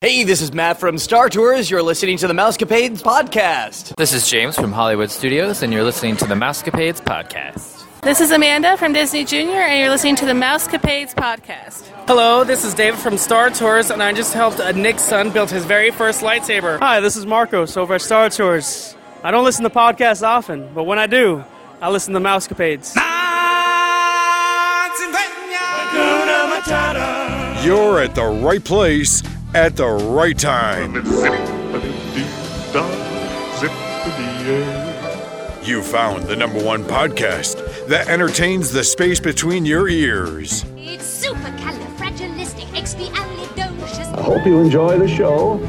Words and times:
Hey, 0.00 0.22
this 0.22 0.42
is 0.42 0.52
Matt 0.52 0.78
from 0.78 0.96
Star 0.96 1.28
Tours. 1.28 1.68
You're 1.68 1.82
listening 1.82 2.18
to 2.18 2.28
the 2.28 2.32
Mousecapades 2.32 3.02
podcast. 3.02 3.96
This 3.96 4.12
is 4.12 4.30
James 4.30 4.54
from 4.54 4.70
Hollywood 4.70 5.10
Studios, 5.10 5.64
and 5.64 5.72
you're 5.72 5.82
listening 5.82 6.16
to 6.18 6.24
the 6.24 6.36
Mousecapades 6.36 7.00
podcast. 7.00 7.84
This 8.02 8.20
is 8.20 8.30
Amanda 8.30 8.76
from 8.76 8.92
Disney 8.92 9.24
Junior, 9.24 9.56
and 9.56 9.80
you're 9.80 9.88
listening 9.88 10.14
to 10.14 10.24
the 10.24 10.34
Mousecapades 10.34 11.16
podcast. 11.16 11.84
Hello, 12.06 12.44
this 12.44 12.64
is 12.64 12.74
David 12.74 13.00
from 13.00 13.18
Star 13.18 13.50
Tours, 13.50 13.90
and 13.90 14.00
I 14.00 14.12
just 14.12 14.34
helped 14.34 14.60
uh, 14.60 14.70
Nick's 14.70 15.02
son 15.02 15.32
build 15.32 15.50
his 15.50 15.64
very 15.64 15.90
first 15.90 16.20
lightsaber. 16.20 16.78
Hi, 16.78 17.00
this 17.00 17.16
is 17.16 17.26
Marcos 17.26 17.76
over 17.76 17.94
at 17.94 18.00
Star 18.00 18.30
Tours. 18.30 18.94
I 19.24 19.32
don't 19.32 19.44
listen 19.44 19.64
to 19.64 19.70
podcasts 19.70 20.22
often, 20.22 20.72
but 20.74 20.84
when 20.84 21.00
I 21.00 21.08
do, 21.08 21.42
I 21.82 21.90
listen 21.90 22.14
to 22.14 22.20
Mousecapades. 22.20 22.94
You're 27.64 28.00
at 28.00 28.14
the 28.14 28.24
right 28.24 28.64
place 28.64 29.24
at 29.54 29.76
the 29.76 29.86
right 29.86 30.38
time. 30.38 30.94
You 35.64 35.82
found 35.82 36.24
the 36.24 36.36
number 36.36 36.62
one 36.62 36.84
podcast 36.84 37.86
that 37.88 38.08
entertains 38.08 38.70
the 38.72 38.84
space 38.84 39.20
between 39.20 39.64
your 39.66 39.88
ears. 39.88 40.64
It's 40.76 41.26
supercalifragilisticexpialidocious. 41.26 44.18
I 44.18 44.22
hope 44.22 44.46
you 44.46 44.60
enjoy 44.60 44.98
the 44.98 45.08
show. 45.08 45.60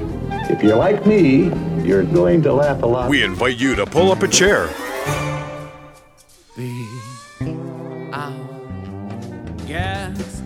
If 0.50 0.64
you're 0.64 0.78
like 0.78 1.06
me, 1.06 1.52
you're 1.84 2.04
going 2.04 2.42
to 2.44 2.54
laugh 2.54 2.82
a 2.84 2.86
lot. 2.86 3.10
We 3.10 3.24
invite 3.24 3.58
you 3.58 3.76
to 3.76 3.86
pull 3.86 4.12
up 4.12 4.24
a 4.24 4.28
chair, 4.28 4.70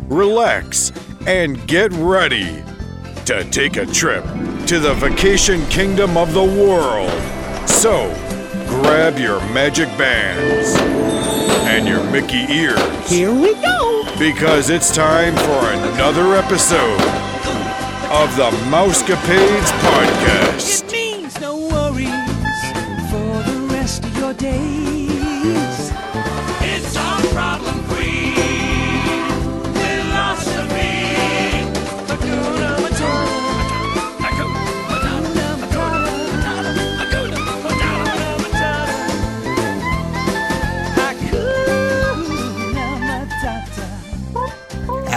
relax, 0.10 0.92
and 1.26 1.66
get 1.68 1.92
ready 1.94 2.62
to 3.26 3.44
take 3.46 3.78
a 3.78 3.86
trip 3.86 4.24
to 4.68 4.80
the 4.80 4.94
vacation 4.96 5.66
kingdom 5.68 6.18
of 6.18 6.34
the 6.34 6.44
world. 6.44 7.12
So, 7.70 8.14
grab 8.68 9.18
your 9.18 9.40
magic 9.54 9.88
bands 9.98 10.76
and 11.70 11.88
your 11.88 12.04
Mickey 12.12 12.46
ears. 12.52 13.10
Here 13.10 13.34
we 13.34 13.54
go! 13.56 14.04
Because 14.20 14.70
it's 14.70 14.94
time 14.94 15.36
for 15.36 15.70
another 15.72 16.36
episode 16.36 17.02
of 18.12 18.36
the 18.36 18.52
Mousecapades 18.70 19.72
Podcast. 19.82 20.93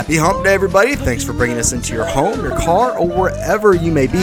Happy 0.07 0.19
hump 0.19 0.45
day, 0.45 0.55
everybody. 0.55 0.95
Thanks 0.95 1.25
for 1.25 1.33
bringing 1.33 1.59
us 1.59 1.73
into 1.73 1.93
your 1.93 2.05
home, 2.05 2.41
your 2.41 2.57
car, 2.61 2.97
or 2.97 3.09
wherever 3.09 3.75
you 3.75 3.91
may 3.91 4.07
be. 4.07 4.23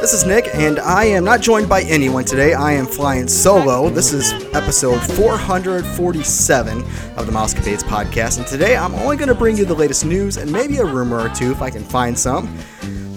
This 0.00 0.14
is 0.14 0.24
Nick, 0.24 0.48
and 0.54 0.78
I 0.78 1.04
am 1.04 1.22
not 1.22 1.42
joined 1.42 1.68
by 1.68 1.82
anyone 1.82 2.24
today. 2.24 2.54
I 2.54 2.72
am 2.72 2.86
flying 2.86 3.28
solo. 3.28 3.90
This 3.90 4.14
is 4.14 4.32
episode 4.54 5.02
447 5.02 6.78
of 7.18 7.26
the 7.26 7.30
Mousecapades 7.30 7.82
podcast, 7.82 8.38
and 8.38 8.46
today 8.46 8.74
I'm 8.74 8.94
only 8.94 9.18
going 9.18 9.28
to 9.28 9.34
bring 9.34 9.58
you 9.58 9.66
the 9.66 9.74
latest 9.74 10.06
news 10.06 10.38
and 10.38 10.50
maybe 10.50 10.78
a 10.78 10.86
rumor 10.86 11.20
or 11.20 11.28
two 11.28 11.52
if 11.52 11.60
I 11.60 11.68
can 11.68 11.84
find 11.84 12.18
some. 12.18 12.48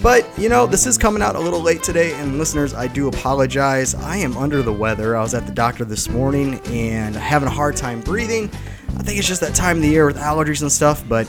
But, 0.02 0.28
you 0.38 0.50
know, 0.50 0.66
this 0.66 0.86
is 0.86 0.98
coming 0.98 1.22
out 1.22 1.34
a 1.34 1.40
little 1.40 1.62
late 1.62 1.82
today, 1.82 2.12
and 2.12 2.36
listeners, 2.36 2.74
I 2.74 2.88
do 2.88 3.08
apologize. 3.08 3.94
I 3.94 4.18
am 4.18 4.36
under 4.36 4.60
the 4.60 4.70
weather. 4.70 5.16
I 5.16 5.22
was 5.22 5.32
at 5.32 5.46
the 5.46 5.52
doctor 5.54 5.86
this 5.86 6.10
morning 6.10 6.60
and 6.66 7.16
having 7.16 7.48
a 7.48 7.52
hard 7.52 7.74
time 7.74 8.02
breathing. 8.02 8.50
I 8.98 9.02
think 9.02 9.18
it's 9.18 9.26
just 9.26 9.40
that 9.40 9.54
time 9.54 9.76
of 9.78 9.82
the 9.82 9.88
year 9.88 10.04
with 10.04 10.18
allergies 10.18 10.60
and 10.60 10.70
stuff, 10.70 11.02
but 11.08 11.26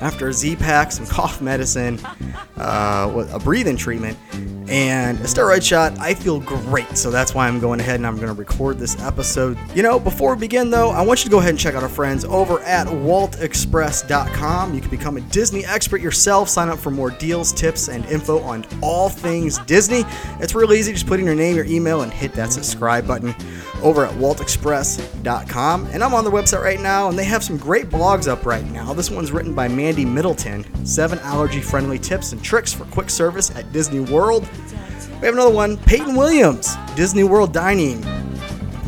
after 0.00 0.28
a 0.28 0.32
Z-Pack, 0.32 0.92
some 0.92 1.06
cough 1.06 1.40
medicine, 1.40 1.98
uh, 2.56 3.26
a 3.32 3.38
breathing 3.38 3.76
treatment, 3.76 4.18
and 4.68 5.18
a 5.20 5.24
steroid 5.24 5.62
shot, 5.62 5.96
I 5.98 6.14
feel 6.14 6.40
great. 6.40 6.96
So 6.96 7.10
that's 7.10 7.34
why 7.34 7.46
I'm 7.46 7.60
going 7.60 7.80
ahead 7.80 7.96
and 7.96 8.06
I'm 8.06 8.16
going 8.16 8.28
to 8.28 8.34
record 8.34 8.78
this 8.78 9.00
episode. 9.00 9.56
You 9.74 9.82
know, 9.82 9.98
before 9.98 10.34
we 10.34 10.40
begin 10.40 10.70
though, 10.70 10.90
I 10.90 11.02
want 11.02 11.20
you 11.20 11.24
to 11.24 11.30
go 11.30 11.38
ahead 11.38 11.50
and 11.50 11.58
check 11.58 11.74
out 11.74 11.82
our 11.82 11.88
friends 11.88 12.24
over 12.24 12.60
at 12.60 12.86
waltexpress.com. 12.86 14.74
You 14.74 14.80
can 14.80 14.90
become 14.90 15.16
a 15.16 15.20
Disney 15.20 15.64
expert 15.64 16.00
yourself, 16.00 16.48
sign 16.48 16.68
up 16.68 16.78
for 16.78 16.90
more 16.90 17.10
deals, 17.10 17.52
tips, 17.52 17.88
and 17.88 18.04
info 18.06 18.40
on 18.40 18.66
all 18.82 19.08
things 19.08 19.58
Disney. 19.66 20.04
It's 20.40 20.54
real 20.54 20.72
easy. 20.72 20.92
Just 20.92 21.06
put 21.06 21.20
in 21.20 21.26
your 21.26 21.34
name, 21.34 21.54
your 21.54 21.66
email, 21.66 22.02
and 22.02 22.12
hit 22.12 22.32
that 22.32 22.52
subscribe 22.52 23.06
button 23.06 23.34
over 23.82 24.04
at 24.04 24.12
waltexpress.com. 24.14 25.86
And 25.92 26.02
I'm 26.02 26.14
on 26.14 26.24
their 26.24 26.32
website 26.32 26.62
right 26.62 26.80
now, 26.80 27.08
and 27.08 27.18
they 27.18 27.24
have 27.24 27.44
some 27.44 27.56
great 27.56 27.88
blogs 27.88 28.26
up 28.26 28.44
right 28.46 28.64
now. 28.72 28.92
This 28.92 29.10
one's 29.10 29.30
written 29.32 29.54
by 29.54 29.68
Mandy 29.86 30.04
Middleton 30.04 30.84
Seven 30.84 31.20
allergy 31.20 31.60
friendly 31.60 31.96
tips 31.96 32.32
and 32.32 32.42
tricks 32.42 32.72
for 32.72 32.86
quick 32.86 33.08
service 33.08 33.54
at 33.54 33.70
Disney 33.72 34.00
World. 34.00 34.42
We 35.20 35.26
have 35.26 35.34
another 35.34 35.54
one, 35.54 35.76
Peyton 35.76 36.16
Williams, 36.16 36.74
Disney 36.96 37.22
World 37.22 37.52
Dining. 37.52 38.04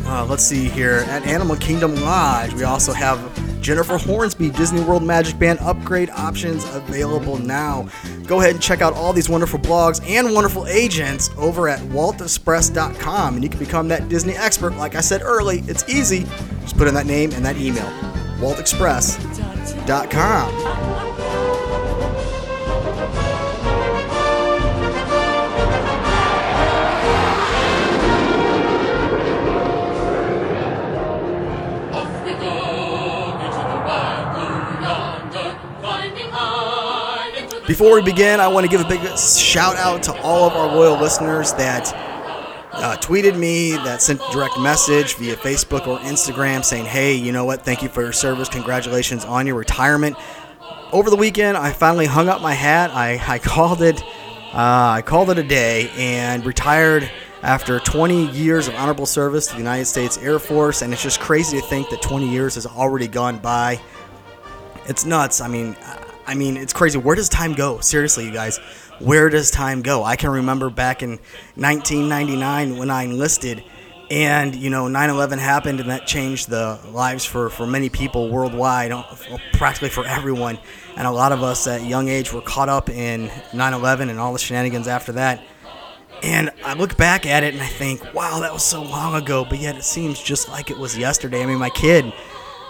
Uh, 0.05 0.25
let's 0.29 0.43
see 0.43 0.67
here. 0.67 1.05
At 1.07 1.25
Animal 1.25 1.55
Kingdom 1.55 1.95
Lodge, 1.95 2.53
we 2.53 2.65
also 2.65 2.91
have 2.91 3.17
Jennifer 3.61 3.97
Hornsby 3.97 4.49
Disney 4.49 4.81
World 4.81 5.01
Magic 5.01 5.39
Band 5.39 5.59
upgrade 5.59 6.09
options 6.09 6.65
available 6.75 7.37
now. 7.37 7.87
Go 8.25 8.41
ahead 8.41 8.55
and 8.55 8.61
check 8.61 8.81
out 8.81 8.91
all 8.91 9.13
these 9.13 9.29
wonderful 9.29 9.59
blogs 9.59 10.05
and 10.05 10.33
wonderful 10.33 10.67
agents 10.67 11.29
over 11.37 11.69
at 11.69 11.79
waltexpress.com 11.79 13.35
and 13.35 13.43
you 13.43 13.49
can 13.49 13.59
become 13.59 13.87
that 13.87 14.09
Disney 14.09 14.33
expert. 14.33 14.75
Like 14.75 14.95
I 14.95 15.01
said 15.01 15.21
early, 15.21 15.59
it's 15.59 15.87
easy. 15.87 16.25
Just 16.59 16.77
put 16.77 16.89
in 16.89 16.93
that 16.95 17.05
name 17.05 17.31
and 17.31 17.45
that 17.45 17.55
email. 17.55 17.89
waltexpress.com. 18.39 20.79
Before 37.67 37.93
we 37.93 38.01
begin, 38.01 38.39
I 38.39 38.47
want 38.47 38.65
to 38.65 38.69
give 38.69 38.81
a 38.81 38.89
big 38.89 38.99
shout 39.17 39.75
out 39.75 40.01
to 40.03 40.13
all 40.21 40.47
of 40.49 40.53
our 40.53 40.75
loyal 40.75 40.99
listeners 40.99 41.53
that 41.53 41.93
uh, 42.79 42.97
tweeted 42.97 43.37
me, 43.37 43.71
that 43.71 44.01
sent 44.01 44.21
direct 44.31 44.57
message 44.59 45.15
via 45.15 45.35
Facebook 45.35 45.87
or 45.87 45.99
Instagram 45.99 46.63
saying, 46.63 46.85
hey, 46.85 47.13
you 47.13 47.31
know 47.31 47.45
what? 47.45 47.63
Thank 47.63 47.83
you 47.83 47.89
for 47.89 48.01
your 48.01 48.13
service. 48.13 48.49
Congratulations 48.49 49.25
on 49.25 49.45
your 49.45 49.55
retirement. 49.55 50.15
Over 50.91 51.09
the 51.09 51.15
weekend, 51.15 51.57
I 51.57 51.71
finally 51.71 52.05
hung 52.05 52.29
up 52.29 52.41
my 52.41 52.53
hat. 52.53 52.91
I, 52.91 53.21
I 53.27 53.39
called 53.43 53.81
it. 53.81 54.01
Uh, 54.53 54.95
I 54.97 55.03
called 55.05 55.29
it 55.29 55.37
a 55.37 55.43
day 55.43 55.91
and 55.95 56.45
retired 56.45 57.09
after 57.43 57.79
20 57.79 58.31
years 58.31 58.67
of 58.67 58.75
honorable 58.75 59.05
service 59.05 59.47
to 59.47 59.53
the 59.53 59.59
United 59.59 59.85
States 59.85 60.17
Air 60.17 60.39
Force. 60.39 60.81
And 60.81 60.91
it's 60.91 61.03
just 61.03 61.19
crazy 61.19 61.59
to 61.59 61.65
think 61.67 61.89
that 61.89 62.01
20 62.01 62.29
years 62.29 62.55
has 62.55 62.65
already 62.65 63.07
gone 63.07 63.37
by. 63.39 63.79
It's 64.87 65.05
nuts. 65.05 65.39
I 65.41 65.47
mean, 65.47 65.75
I 66.25 66.35
mean, 66.35 66.57
it's 66.57 66.73
crazy. 66.73 66.97
Where 66.97 67.15
does 67.15 67.29
time 67.29 67.53
go? 67.53 67.79
Seriously, 67.79 68.25
you 68.25 68.31
guys, 68.31 68.59
where 68.99 69.29
does 69.29 69.51
time 69.51 69.81
go? 69.81 70.03
I 70.03 70.15
can 70.15 70.29
remember 70.29 70.69
back 70.69 71.01
in 71.03 71.19
1999 71.55 72.77
when 72.77 72.89
I 72.89 73.03
enlisted, 73.03 73.63
and 74.11 74.55
you 74.55 74.69
know, 74.69 74.87
9/11 74.87 75.39
happened, 75.39 75.79
and 75.79 75.89
that 75.89 76.07
changed 76.07 76.49
the 76.49 76.79
lives 76.91 77.25
for 77.25 77.49
for 77.49 77.65
many 77.65 77.89
people 77.89 78.29
worldwide, 78.29 78.91
uh, 78.91 79.03
practically 79.53 79.89
for 79.89 80.05
everyone. 80.05 80.57
And 80.95 81.07
a 81.07 81.11
lot 81.11 81.31
of 81.31 81.43
us 81.43 81.67
at 81.67 81.83
young 81.83 82.09
age 82.09 82.33
were 82.33 82.41
caught 82.41 82.69
up 82.69 82.89
in 82.89 83.31
9/11 83.53 84.09
and 84.09 84.19
all 84.19 84.33
the 84.33 84.39
shenanigans 84.39 84.87
after 84.87 85.13
that. 85.13 85.41
And 86.21 86.51
I 86.65 86.73
look 86.73 86.97
back 86.97 87.25
at 87.25 87.43
it 87.43 87.53
and 87.53 87.63
I 87.63 87.67
think, 87.67 88.13
wow, 88.13 88.39
that 88.41 88.51
was 88.51 88.63
so 88.63 88.83
long 88.83 89.15
ago, 89.15 89.45
but 89.45 89.59
yet 89.59 89.77
it 89.77 89.83
seems 89.83 90.19
just 90.19 90.49
like 90.49 90.69
it 90.69 90.77
was 90.77 90.97
yesterday. 90.97 91.41
I 91.41 91.45
mean, 91.45 91.59
my 91.59 91.69
kid, 91.69 92.11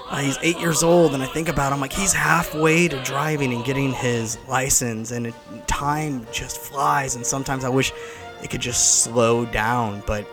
uh, 0.10 0.18
he's 0.18 0.38
eight 0.42 0.60
years 0.60 0.82
old, 0.82 1.14
and 1.14 1.22
I 1.22 1.28
think 1.28 1.50
about 1.50 1.72
him 1.72 1.80
like 1.80 1.94
he's 1.94 2.14
halfway 2.14 2.88
to 2.88 3.02
driving 3.04 3.54
and 3.54 3.64
getting 3.64 3.92
his 3.94 4.40
license, 4.48 5.12
and 5.12 5.28
it, 5.28 5.36
time 5.68 6.26
just 6.32 6.58
flies. 6.58 7.16
And 7.16 7.26
sometimes 7.26 7.64
I 7.64 7.70
wish 7.70 7.94
it 8.44 8.50
could 8.50 8.62
just 8.62 9.04
slow 9.04 9.46
down, 9.46 10.02
but 10.08 10.28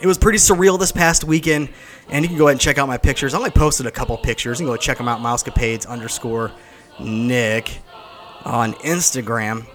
it 0.00 0.06
was 0.06 0.18
pretty 0.18 0.38
surreal 0.38 0.78
this 0.78 0.92
past 0.92 1.24
weekend. 1.24 1.68
And 2.08 2.24
you 2.24 2.28
can 2.28 2.38
go 2.38 2.46
ahead 2.46 2.54
and 2.54 2.60
check 2.60 2.78
out 2.78 2.86
my 2.86 2.96
pictures. 2.96 3.34
I 3.34 3.38
only 3.38 3.50
posted 3.50 3.86
a 3.86 3.90
couple 3.90 4.16
pictures. 4.16 4.60
You 4.60 4.66
can 4.66 4.74
go 4.74 4.76
check 4.76 4.98
them 4.98 5.08
out, 5.08 5.20
mousecapades 5.20 5.86
underscore 5.86 6.52
Nick 7.00 7.80
on 8.44 8.74
Instagram. 8.74 9.66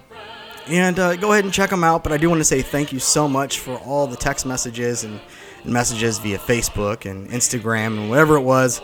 And 0.66 0.98
uh, 0.98 1.16
go 1.16 1.32
ahead 1.32 1.44
and 1.44 1.52
check 1.52 1.70
them 1.70 1.84
out. 1.84 2.02
But 2.02 2.12
I 2.12 2.16
do 2.16 2.28
want 2.30 2.40
to 2.40 2.44
say 2.44 2.62
thank 2.62 2.92
you 2.92 2.98
so 2.98 3.28
much 3.28 3.58
for 3.58 3.76
all 3.78 4.06
the 4.06 4.16
text 4.16 4.46
messages 4.46 5.04
and, 5.04 5.20
and 5.62 5.72
messages 5.72 6.18
via 6.18 6.38
Facebook 6.38 7.08
and 7.08 7.28
Instagram 7.28 7.98
and 7.98 8.08
whatever 8.08 8.36
it 8.36 8.42
was. 8.42 8.80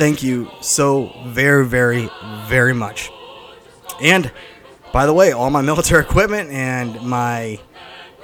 Thank 0.00 0.22
you 0.22 0.50
so 0.62 1.12
very, 1.26 1.66
very, 1.66 2.08
very 2.46 2.72
much. 2.72 3.10
And 4.00 4.32
By 4.94 5.04
the 5.04 5.12
way, 5.12 5.32
all 5.32 5.50
my 5.50 5.60
military 5.60 6.02
equipment 6.06 6.50
and 6.50 7.02
my 7.02 7.60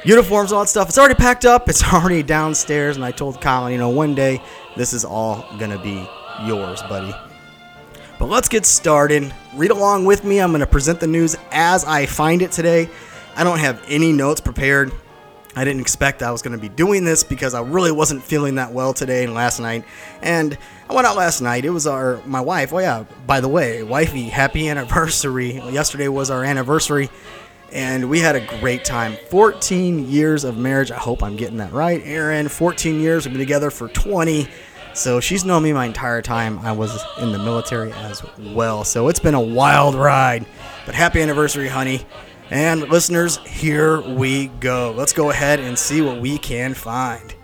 uniforms, 0.07 0.53
all 0.53 0.61
that 0.63 0.69
stuff, 0.69 0.89
it's 0.89 0.97
already 0.97 1.15
packed 1.17 1.45
up. 1.45 1.69
It's 1.69 1.85
already 1.93 2.23
downstairs. 2.23 2.97
And 2.97 3.05
I 3.05 3.11
told 3.11 3.43
Colin, 3.43 3.73
you 3.73 3.79
know, 3.79 3.91
one 3.91 4.15
day 4.15 4.43
this 4.75 4.95
is 4.95 5.05
all 5.05 5.47
going 5.59 5.71
to 5.71 5.79
be 5.79 6.09
yours, 6.47 6.81
buddy. 6.85 7.15
But 8.19 8.31
let's 8.31 8.49
get 8.49 8.65
started. 8.65 9.31
Read 9.55 9.71
along 9.71 10.07
with 10.07 10.25
me. 10.25 10.41
I'm 10.41 10.53
going 10.53 10.61
to 10.61 10.67
present 10.67 10.99
the 10.99 11.07
news 11.07 11.37
as 11.53 11.85
I 11.85 12.07
find 12.07 12.41
it 12.41 12.53
today. 12.53 12.89
I 13.37 13.45
don't 13.45 13.59
have 13.59 13.85
any 13.87 14.13
notes 14.13 14.41
prepared. 14.41 14.93
I 15.55 15.65
didn't 15.65 15.83
expect 15.83 16.23
I 16.23 16.31
was 16.31 16.41
going 16.41 16.57
to 16.57 16.61
be 16.61 16.71
doing 16.71 17.05
this 17.05 17.23
because 17.23 17.53
I 17.53 17.61
really 17.61 17.93
wasn't 17.93 18.23
feeling 18.23 18.55
that 18.55 18.73
well 18.73 18.95
today 18.95 19.25
and 19.25 19.35
last 19.35 19.61
night. 19.61 19.85
And 20.23 20.57
I 20.89 20.95
went 20.95 21.07
out 21.07 21.17
last 21.17 21.41
night. 21.41 21.65
It 21.65 21.71
was 21.71 21.87
our 21.87 22.21
my 22.27 22.41
wife. 22.41 22.73
Oh 22.73 22.79
yeah, 22.79 23.05
by 23.27 23.41
the 23.41 23.49
way, 23.49 23.83
wifey, 23.83 24.25
happy 24.25 24.69
anniversary. 24.69 25.53
Yesterday 25.71 26.09
was 26.09 26.31
our 26.31 26.45
anniversary 26.45 27.11
and 27.73 28.09
we 28.09 28.21
had 28.21 28.37
a 28.37 28.47
great 28.61 28.85
time. 28.85 29.17
14 29.29 30.09
years 30.09 30.45
of 30.45 30.57
marriage. 30.57 30.91
I 30.91 30.97
hope 30.97 31.23
I'm 31.23 31.37
getting 31.37 31.59
that 31.59 31.73
right. 31.73 32.01
Aaron, 32.05 32.49
14 32.49 33.01
years. 33.01 33.27
We've 33.27 33.35
been 33.35 33.41
together 33.41 33.71
for 33.71 33.89
20. 33.89 34.49
So 34.95 35.21
she's 35.21 35.45
known 35.45 35.63
me 35.63 35.73
my 35.73 35.85
entire 35.85 36.23
time. 36.23 36.59
I 36.61 36.73
was 36.73 36.99
in 37.21 37.33
the 37.33 37.39
military 37.39 37.93
as 37.93 38.23
well. 38.39 38.83
So 38.83 39.09
it's 39.09 39.21
been 39.21 39.35
a 39.35 39.41
wild 39.41 39.95
ride. 39.95 40.47
But 40.87 40.95
happy 40.95 41.21
anniversary, 41.21 41.69
honey. 41.69 42.07
And 42.49 42.83
listeners, 42.83 43.39
here 43.39 44.01
we 44.01 44.47
go. 44.47 44.95
Let's 44.97 45.13
go 45.13 45.31
ahead 45.31 45.61
and 45.61 45.79
see 45.79 46.01
what 46.01 46.21
we 46.21 46.39
can 46.39 46.73
find. 46.73 47.35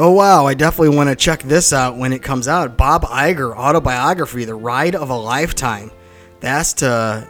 Oh, 0.00 0.12
wow. 0.12 0.46
I 0.46 0.54
definitely 0.54 0.96
want 0.96 1.10
to 1.10 1.16
check 1.16 1.42
this 1.42 1.72
out 1.72 1.96
when 1.96 2.12
it 2.12 2.22
comes 2.22 2.46
out. 2.46 2.76
Bob 2.76 3.02
Iger 3.02 3.56
autobiography, 3.56 4.44
The 4.44 4.54
Ride 4.54 4.94
of 4.94 5.10
a 5.10 5.16
Lifetime. 5.16 5.90
That's 6.38 6.72
to 6.74 7.26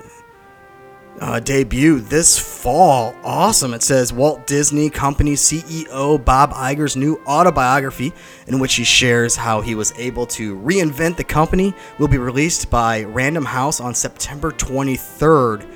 uh, 1.18 1.40
debut 1.40 2.00
this 2.00 2.38
fall. 2.38 3.14
Awesome. 3.24 3.72
It 3.72 3.82
says 3.82 4.12
Walt 4.12 4.46
Disney 4.46 4.90
Company 4.90 5.32
CEO 5.32 6.22
Bob 6.22 6.52
Iger's 6.52 6.94
new 6.94 7.18
autobiography, 7.26 8.12
in 8.46 8.58
which 8.58 8.74
he 8.74 8.84
shares 8.84 9.34
how 9.34 9.62
he 9.62 9.74
was 9.74 9.98
able 9.98 10.26
to 10.26 10.54
reinvent 10.58 11.16
the 11.16 11.24
company, 11.24 11.72
will 11.98 12.08
be 12.08 12.18
released 12.18 12.68
by 12.68 13.04
Random 13.04 13.46
House 13.46 13.80
on 13.80 13.94
September 13.94 14.50
23rd. 14.52 15.66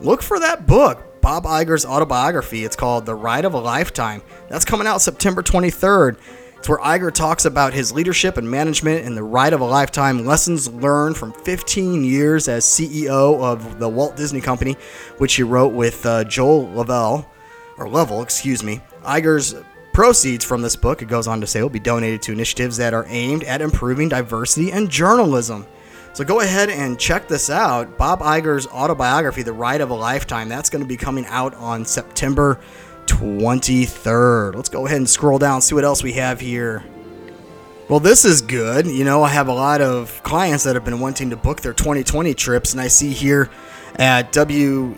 Look 0.00 0.22
for 0.22 0.40
that 0.40 0.66
book, 0.66 1.07
Bob 1.20 1.44
Iger's 1.44 1.84
autobiography. 1.84 2.64
It's 2.64 2.76
called 2.76 3.06
The 3.06 3.14
Ride 3.14 3.44
of 3.44 3.54
a 3.54 3.58
Lifetime. 3.58 4.22
That's 4.48 4.64
coming 4.64 4.86
out 4.86 5.00
September 5.00 5.42
23rd. 5.42 6.18
It's 6.58 6.68
where 6.68 6.78
Iger 6.78 7.12
talks 7.12 7.44
about 7.44 7.72
his 7.72 7.92
leadership 7.92 8.36
and 8.36 8.50
management 8.50 9.06
and 9.06 9.16
the 9.16 9.22
ride 9.22 9.52
of 9.52 9.60
a 9.60 9.64
lifetime, 9.64 10.24
lessons 10.24 10.68
learned 10.68 11.16
from 11.16 11.32
15 11.32 12.02
years 12.02 12.48
as 12.48 12.64
CEO 12.64 13.40
of 13.40 13.78
the 13.78 13.88
Walt 13.88 14.16
Disney 14.16 14.40
Company, 14.40 14.76
which 15.18 15.34
he 15.34 15.44
wrote 15.44 15.72
with 15.72 16.04
uh, 16.04 16.24
Joel 16.24 16.68
Lavelle, 16.72 17.30
or 17.76 17.88
Level, 17.88 18.22
excuse 18.22 18.64
me. 18.64 18.80
Iger's 19.04 19.54
proceeds 19.94 20.44
from 20.44 20.62
this 20.62 20.74
book, 20.74 21.00
it 21.00 21.08
goes 21.08 21.28
on 21.28 21.40
to 21.40 21.46
say, 21.46 21.62
will 21.62 21.68
be 21.68 21.78
donated 21.78 22.22
to 22.22 22.32
initiatives 22.32 22.76
that 22.78 22.92
are 22.92 23.06
aimed 23.08 23.44
at 23.44 23.62
improving 23.62 24.08
diversity 24.08 24.72
and 24.72 24.90
journalism. 24.90 25.64
So 26.18 26.24
go 26.24 26.40
ahead 26.40 26.68
and 26.68 26.98
check 26.98 27.28
this 27.28 27.48
out. 27.48 27.96
Bob 27.96 28.18
Iger's 28.18 28.66
autobiography, 28.66 29.44
The 29.44 29.52
Ride 29.52 29.80
of 29.80 29.90
a 29.90 29.94
Lifetime, 29.94 30.48
that's 30.48 30.68
going 30.68 30.82
to 30.82 30.88
be 30.88 30.96
coming 30.96 31.24
out 31.26 31.54
on 31.54 31.84
September 31.84 32.58
23rd. 33.06 34.56
Let's 34.56 34.68
go 34.68 34.84
ahead 34.84 34.96
and 34.96 35.08
scroll 35.08 35.38
down, 35.38 35.60
see 35.60 35.76
what 35.76 35.84
else 35.84 36.02
we 36.02 36.14
have 36.14 36.40
here. 36.40 36.82
Well, 37.88 38.00
this 38.00 38.24
is 38.24 38.42
good. 38.42 38.88
You 38.88 39.04
know, 39.04 39.22
I 39.22 39.28
have 39.28 39.46
a 39.46 39.54
lot 39.54 39.80
of 39.80 40.20
clients 40.24 40.64
that 40.64 40.74
have 40.74 40.84
been 40.84 40.98
wanting 40.98 41.30
to 41.30 41.36
book 41.36 41.60
their 41.60 41.72
2020 41.72 42.34
trips, 42.34 42.72
and 42.72 42.80
I 42.80 42.88
see 42.88 43.12
here 43.12 43.48
at 43.94 44.32
wdwinfo.com 44.32 44.96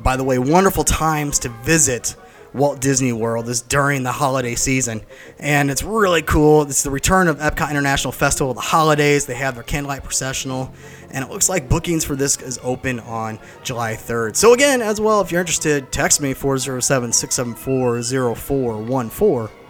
by 0.02 0.16
the 0.16 0.24
way, 0.24 0.40
wonderful 0.40 0.86
times 0.86 1.38
to 1.40 1.50
visit 1.50 2.16
Walt 2.54 2.80
Disney 2.80 3.12
World 3.12 3.50
is 3.50 3.62
during 3.62 4.04
the 4.04 4.12
holiday 4.14 4.56
season. 4.56 5.02
And 5.38 5.70
it's 5.70 5.84
really 5.84 6.22
cool. 6.22 6.62
It's 6.62 6.84
the 6.84 6.92
return 6.92 7.28
of 7.28 7.40
Epcot 7.40 7.70
International 7.70 8.14
Festival 8.14 8.54
the 8.54 8.62
holidays. 8.62 9.26
They 9.26 9.36
have 9.36 9.56
their 9.56 9.64
candlelight 9.64 10.04
processional. 10.04 10.72
And 11.10 11.26
it 11.26 11.30
looks 11.30 11.50
like 11.50 11.68
bookings 11.68 12.06
for 12.06 12.16
this 12.16 12.42
is 12.42 12.58
open 12.64 13.02
on 13.02 13.38
July 13.64 13.96
3rd. 13.96 14.38
So, 14.38 14.54
again, 14.54 14.82
as 14.82 15.02
well, 15.02 15.20
if 15.20 15.30
you're 15.30 15.42
interested, 15.42 15.92
text 15.92 16.22
me 16.22 16.34
407 16.34 17.12
674 17.12 18.36
0414. 18.36 19.61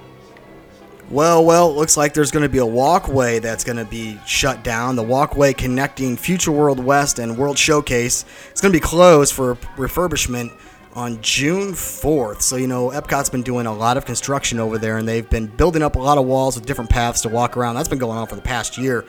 Well, 1.11 1.43
well, 1.43 1.69
it 1.69 1.73
looks 1.73 1.97
like 1.97 2.13
there's 2.13 2.31
going 2.31 2.43
to 2.43 2.49
be 2.49 2.59
a 2.59 2.65
walkway 2.65 3.39
that's 3.39 3.65
going 3.65 3.75
to 3.75 3.83
be 3.83 4.17
shut 4.25 4.63
down. 4.63 4.95
The 4.95 5.03
walkway 5.03 5.51
connecting 5.51 6.15
Future 6.15 6.53
World 6.53 6.79
West 6.79 7.19
and 7.19 7.37
World 7.37 7.57
Showcase 7.57 8.23
is 8.53 8.61
going 8.61 8.71
to 8.71 8.77
be 8.77 8.81
closed 8.81 9.33
for 9.33 9.55
refurbishment 9.75 10.57
on 10.93 11.21
June 11.21 11.73
4th. 11.73 12.41
So, 12.41 12.55
you 12.55 12.67
know, 12.67 12.91
Epcot's 12.91 13.29
been 13.29 13.41
doing 13.41 13.65
a 13.65 13.73
lot 13.73 13.97
of 13.97 14.05
construction 14.05 14.57
over 14.57 14.77
there 14.77 14.99
and 14.99 15.05
they've 15.05 15.29
been 15.29 15.47
building 15.47 15.81
up 15.81 15.97
a 15.97 15.99
lot 15.99 16.17
of 16.17 16.25
walls 16.25 16.55
with 16.55 16.65
different 16.65 16.89
paths 16.89 17.19
to 17.23 17.29
walk 17.29 17.57
around. 17.57 17.75
That's 17.75 17.89
been 17.89 17.99
going 17.99 18.17
on 18.17 18.27
for 18.27 18.35
the 18.35 18.41
past 18.41 18.77
year. 18.77 19.03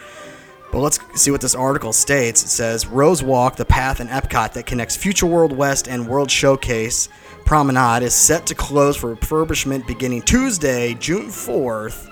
But 0.73 0.81
let's 0.81 0.99
see 1.15 1.31
what 1.31 1.41
this 1.41 1.55
article 1.55 1.93
states. 1.93 2.43
It 2.43 2.49
says 2.49 2.89
Rose 2.89 3.23
Walk, 3.23 3.55
the 3.55 3.65
path 3.65 4.01
in 4.01 4.09
Epcot 4.09 4.55
that 4.55 4.67
connects 4.67 4.97
Future 4.97 5.27
World 5.27 5.53
West 5.53 5.87
and 5.87 6.09
World 6.09 6.33
Showcase 6.33 7.09
Promenade, 7.45 8.03
is 8.03 8.15
set 8.15 8.47
to 8.47 8.55
close 8.55 8.97
for 8.97 9.15
refurbishment 9.15 9.87
beginning 9.87 10.23
Tuesday, 10.23 10.95
June 10.95 11.27
4th. 11.27 12.09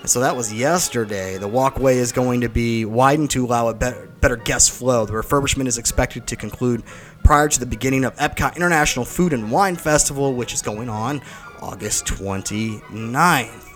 And 0.00 0.10
so 0.10 0.20
that 0.20 0.36
was 0.36 0.52
yesterday. 0.52 1.38
The 1.38 1.46
walkway 1.46 1.98
is 1.98 2.10
going 2.10 2.40
to 2.40 2.48
be 2.48 2.84
widened 2.84 3.30
to 3.30 3.44
allow 3.44 3.68
a 3.68 3.74
better, 3.74 4.08
better 4.20 4.36
guest 4.36 4.72
flow. 4.72 5.06
The 5.06 5.12
refurbishment 5.12 5.68
is 5.68 5.78
expected 5.78 6.26
to 6.26 6.36
conclude 6.36 6.82
prior 7.22 7.48
to 7.48 7.60
the 7.60 7.66
beginning 7.66 8.04
of 8.04 8.16
Epcot 8.16 8.56
International 8.56 9.04
Food 9.04 9.32
and 9.32 9.50
Wine 9.50 9.76
Festival, 9.76 10.34
which 10.34 10.52
is 10.52 10.60
going 10.60 10.88
on 10.88 11.22
August 11.60 12.06
29th. 12.06 13.68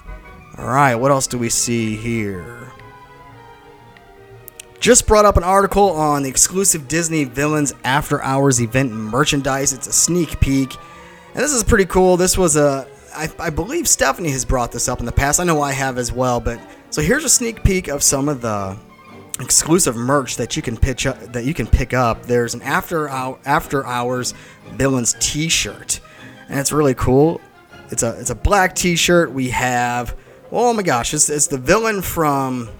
All 0.58 0.66
right, 0.66 0.96
what 0.96 1.10
else 1.10 1.26
do 1.26 1.38
we 1.38 1.48
see 1.48 1.96
here? 1.96 2.72
Just 4.80 5.06
brought 5.06 5.24
up 5.24 5.36
an 5.36 5.44
article 5.44 5.90
on 5.90 6.22
the 6.22 6.28
exclusive 6.28 6.88
Disney 6.88 7.24
Villains 7.24 7.72
After 7.84 8.22
Hours 8.22 8.60
event 8.60 8.92
merchandise. 8.92 9.72
It's 9.72 9.86
a 9.86 9.92
sneak 9.92 10.40
peek. 10.40 10.76
And 11.36 11.44
this 11.44 11.52
is 11.52 11.62
pretty 11.62 11.84
cool. 11.84 12.16
This 12.16 12.38
was 12.38 12.56
a, 12.56 12.88
I, 13.14 13.28
I 13.38 13.50
believe 13.50 13.86
Stephanie 13.86 14.30
has 14.30 14.46
brought 14.46 14.72
this 14.72 14.88
up 14.88 15.00
in 15.00 15.04
the 15.04 15.12
past. 15.12 15.38
I 15.38 15.44
know 15.44 15.60
I 15.60 15.72
have 15.72 15.98
as 15.98 16.10
well. 16.10 16.40
But 16.40 16.58
so 16.88 17.02
here's 17.02 17.24
a 17.24 17.28
sneak 17.28 17.62
peek 17.62 17.88
of 17.88 18.02
some 18.02 18.30
of 18.30 18.40
the 18.40 18.74
exclusive 19.38 19.96
merch 19.96 20.36
that 20.36 20.56
you 20.56 20.62
can 20.62 20.78
pitch 20.78 21.06
up, 21.06 21.18
that 21.34 21.44
you 21.44 21.52
can 21.52 21.66
pick 21.66 21.92
up. 21.92 22.22
There's 22.22 22.54
an 22.54 22.62
after 22.62 23.10
hour, 23.10 23.38
after 23.44 23.84
hours 23.84 24.32
villains 24.70 25.14
T-shirt, 25.20 26.00
and 26.48 26.58
it's 26.58 26.72
really 26.72 26.94
cool. 26.94 27.42
it's 27.90 28.02
a 28.02 28.18
it's 28.18 28.30
a 28.30 28.34
black 28.34 28.74
T-shirt. 28.74 29.30
We 29.30 29.50
have 29.50 30.16
oh 30.50 30.72
my 30.72 30.82
gosh, 30.82 31.12
it's, 31.12 31.28
it's 31.28 31.48
the 31.48 31.58
villain 31.58 32.00
from 32.00 32.70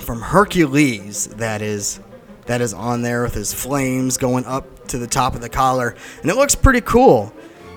from 0.00 0.20
Hercules 0.20 1.28
that 1.28 1.62
is 1.62 1.98
that 2.44 2.60
is 2.60 2.74
on 2.74 3.00
there 3.00 3.22
with 3.22 3.32
his 3.32 3.54
flames 3.54 4.18
going 4.18 4.44
up 4.44 4.88
to 4.88 4.98
the 4.98 5.06
top 5.06 5.34
of 5.34 5.40
the 5.40 5.48
collar, 5.48 5.96
and 6.20 6.30
it 6.30 6.36
looks 6.36 6.54
pretty 6.54 6.82
cool. 6.82 7.32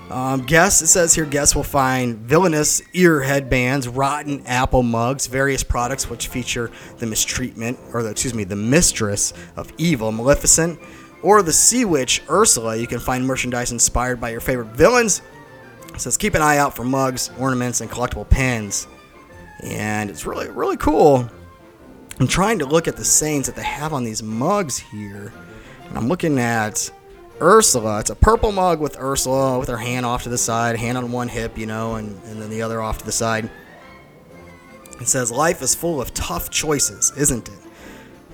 Um, 0.09 0.41
guests, 0.41 0.81
it 0.81 0.87
says 0.87 1.13
here, 1.13 1.25
guests 1.25 1.55
will 1.55 1.63
find 1.63 2.17
villainous 2.17 2.81
ear 2.93 3.21
headbands, 3.21 3.87
rotten 3.87 4.45
apple 4.47 4.81
mugs, 4.81 5.27
various 5.27 5.63
products 5.63 6.09
which 6.09 6.27
feature 6.27 6.71
the 6.97 7.05
mistreatment, 7.05 7.77
or 7.93 8.01
the, 8.01 8.09
excuse 8.09 8.33
me, 8.33 8.43
the 8.43 8.55
mistress 8.55 9.33
of 9.55 9.71
evil, 9.77 10.11
Maleficent, 10.11 10.79
or 11.21 11.43
the 11.43 11.53
sea 11.53 11.85
witch, 11.85 12.23
Ursula. 12.27 12.75
You 12.75 12.87
can 12.87 12.99
find 12.99 13.25
merchandise 13.25 13.71
inspired 13.71 14.19
by 14.19 14.31
your 14.31 14.39
favorite 14.39 14.69
villains. 14.69 15.21
It 15.93 16.01
says 16.01 16.17
keep 16.17 16.33
an 16.33 16.41
eye 16.41 16.57
out 16.57 16.75
for 16.75 16.83
mugs, 16.83 17.29
ornaments, 17.37 17.81
and 17.81 17.91
collectible 17.91 18.27
pins. 18.27 18.87
And 19.61 20.09
it's 20.09 20.25
really, 20.25 20.49
really 20.49 20.77
cool. 20.77 21.29
I'm 22.19 22.27
trying 22.27 22.59
to 22.59 22.65
look 22.65 22.87
at 22.87 22.97
the 22.97 23.05
sayings 23.05 23.45
that 23.45 23.55
they 23.55 23.63
have 23.63 23.93
on 23.93 24.03
these 24.03 24.23
mugs 24.23 24.77
here. 24.77 25.31
And 25.87 25.97
I'm 25.97 26.07
looking 26.07 26.39
at 26.39 26.89
Ursula. 27.41 27.99
It's 27.99 28.09
a 28.09 28.15
purple 28.15 28.51
mug 28.51 28.79
with 28.79 28.97
Ursula 28.99 29.59
with 29.59 29.69
her 29.69 29.77
hand 29.77 30.05
off 30.05 30.23
to 30.23 30.29
the 30.29 30.37
side, 30.37 30.77
hand 30.77 30.97
on 30.97 31.11
one 31.11 31.27
hip, 31.27 31.57
you 31.57 31.65
know, 31.65 31.95
and, 31.95 32.21
and 32.25 32.41
then 32.41 32.49
the 32.49 32.61
other 32.61 32.81
off 32.81 32.99
to 32.99 33.05
the 33.05 33.11
side. 33.11 33.49
It 34.99 35.07
says, 35.07 35.31
Life 35.31 35.61
is 35.61 35.75
full 35.75 36.01
of 36.01 36.13
tough 36.13 36.49
choices, 36.49 37.13
isn't 37.17 37.47
it? 37.47 37.55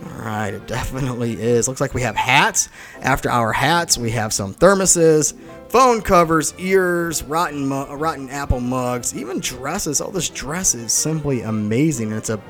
Alright, 0.03 0.53
it 0.53 0.67
definitely 0.67 1.33
is. 1.33 1.67
Looks 1.67 1.79
like 1.81 1.93
we 1.93 2.01
have 2.01 2.15
hats. 2.15 2.69
After 3.01 3.29
our 3.29 3.53
hats, 3.53 3.97
we 3.97 4.11
have 4.11 4.33
some 4.33 4.53
thermoses, 4.53 5.33
phone 5.69 6.01
covers, 6.01 6.53
ears, 6.57 7.23
rotten, 7.23 7.65
mu- 7.65 7.93
rotten 7.95 8.29
apple 8.29 8.59
mugs, 8.59 9.15
even 9.15 9.39
dresses. 9.39 10.01
All 10.01 10.11
this 10.11 10.29
dress 10.29 10.75
is 10.75 10.91
simply 10.91 11.41
amazing. 11.41 12.09
And 12.09 12.17
it's 12.17 12.29
a 12.29 12.41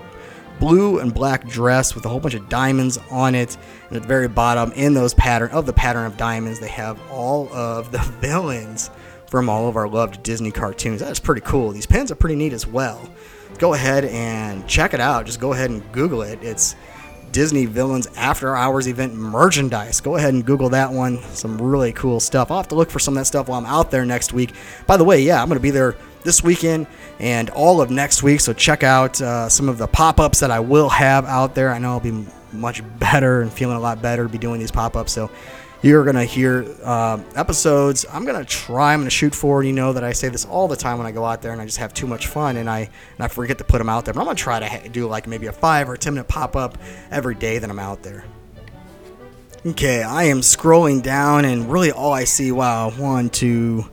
blue 0.60 1.00
and 1.00 1.14
black 1.14 1.48
dress 1.48 1.96
with 1.96 2.06
a 2.06 2.10
whole 2.10 2.20
bunch 2.20 2.34
of 2.34 2.50
diamonds 2.50 2.98
on 3.10 3.36
it. 3.36 3.58
And 3.88 3.98
at 3.98 4.04
the 4.04 4.08
very 4.08 4.28
bottom, 4.28 4.72
in 4.74 4.94
those 4.94 5.14
pattern 5.14 5.52
of 5.52 5.66
the 5.66 5.74
pattern 5.74 6.06
of 6.06 6.18
diamonds, 6.18 6.60
they 6.60 6.70
have 6.70 7.00
all 7.12 7.52
of 7.54 7.92
the 7.92 8.00
villains 8.22 8.90
from 9.28 9.50
all 9.50 9.68
of 9.68 9.76
our 9.76 9.88
loved 9.88 10.24
Disney 10.24 10.52
cartoons. 10.52 11.02
That 11.02 11.12
is 11.12 11.20
pretty 11.20 11.42
cool. 11.42 11.72
These 11.72 11.86
pins 11.86 12.12
are 12.12 12.16
pretty 12.16 12.36
neat 12.36 12.54
as 12.54 12.66
well. 12.68 13.02
Go 13.58 13.74
ahead 13.74 14.06
and 14.06 14.68
check 14.68 14.94
it 14.94 15.00
out. 15.00 15.26
Just 15.26 15.40
go 15.40 15.54
ahead 15.54 15.70
and 15.70 15.92
Google 15.92 16.22
it. 16.22 16.40
It's 16.42 16.76
Disney 17.32 17.66
Villains 17.66 18.08
After 18.16 18.56
Hours 18.56 18.88
event 18.88 19.14
merchandise. 19.14 20.00
Go 20.00 20.16
ahead 20.16 20.34
and 20.34 20.46
Google 20.46 20.70
that 20.70 20.92
one. 20.92 21.22
Some 21.34 21.62
really 21.62 21.92
cool 21.92 22.20
stuff. 22.20 22.50
I'll 22.52 22.58
have 22.58 22.70
to 22.70 22.76
look 22.76 22.90
for 22.90 23.00
some 23.00 23.16
of 23.16 23.22
that 23.22 23.26
stuff 23.26 23.50
while 23.50 23.60
I'm 23.60 23.66
out 23.66 23.92
there 23.92 24.06
next 24.06 24.32
week. 24.34 24.54
By 24.88 24.98
the 24.98 25.04
way, 25.04 25.22
yeah, 25.22 25.42
I'm 25.42 25.50
going 25.50 25.58
to 25.58 25.64
be 25.64 25.72
there 25.72 25.96
this 26.25 26.44
weekend 26.44 26.88
and 27.20 27.50
all 27.51 27.79
of 27.79 27.89
next 27.89 28.22
week. 28.24 28.41
So 28.41 28.51
check 28.51 28.84
out 28.84 29.22
uh, 29.22 29.48
some 29.48 29.70
of 29.70 29.77
the 29.77 29.88
pop 29.88 30.20
ups 30.20 30.41
that 30.41 30.51
I 30.51 30.60
will 30.60 30.89
have 30.89 31.24
out 31.25 31.55
there. 31.55 31.72
I 31.72 31.79
know 31.79 31.91
I'll 31.91 32.00
be 32.01 32.25
much 32.51 32.84
better 33.00 33.41
and 33.41 33.53
feeling 33.53 33.77
a 33.77 33.79
lot 33.79 34.01
better 34.01 34.24
to 34.24 34.29
be 34.29 34.38
doing 34.38 34.60
these 34.60 34.72
pop 34.72 34.98
ups. 34.98 35.13
So 35.13 35.32
you're 35.82 36.03
going 36.03 36.15
to 36.15 36.24
hear 36.24 36.65
uh, 36.84 37.22
episodes. 37.36 38.05
I'm 38.12 38.25
going 38.25 38.39
to 38.39 38.46
try, 38.46 38.94
I'm 38.94 39.00
going 39.00 39.05
to 39.05 39.15
shoot 39.15 39.36
for, 39.36 39.63
you 39.63 39.72
know, 39.72 39.94
that 39.94 40.03
I 40.03 40.13
say 40.13 40.29
this 40.29 40.44
all 40.46 40.67
the 40.67 40.75
time 40.75 40.98
when 40.98 41.05
I 41.05 41.12
go 41.12 41.24
out 41.24 41.41
there 41.41 41.51
and 41.51 41.62
I 41.62 41.65
just 41.65 41.77
have 41.77 41.94
too 41.94 42.08
much 42.08 42.27
fun 42.27 42.58
and 42.58 42.70
I, 42.70 42.79
and 42.79 43.20
I 43.20 43.27
forget 43.27 43.60
to 43.60 43.63
put 43.63 43.77
them 43.77 43.88
out 43.88 44.05
there. 44.05 44.13
But 44.13 44.22
I'm 44.22 44.25
going 44.25 44.36
to 44.36 44.44
try 44.44 44.60
to 44.60 44.67
ha- 44.67 44.88
do 44.91 45.08
like 45.08 45.27
maybe 45.27 45.46
a 45.46 45.51
five 45.51 45.88
or 45.88 45.96
10 45.96 46.15
minute 46.15 46.27
pop 46.27 46.55
up 46.55 46.77
every 47.12 47.36
day 47.36 47.60
that 47.60 47.70
I'm 47.70 47.79
out 47.79 48.01
there. 48.01 48.25
Okay, 49.65 50.03
I 50.03 50.25
am 50.25 50.41
scrolling 50.41 51.01
down 51.01 51.44
and 51.46 51.72
really 51.72 51.91
all 51.91 52.13
I 52.13 52.25
see, 52.25 52.51
wow, 52.51 52.91
one, 52.91 53.29
two, 53.29 53.89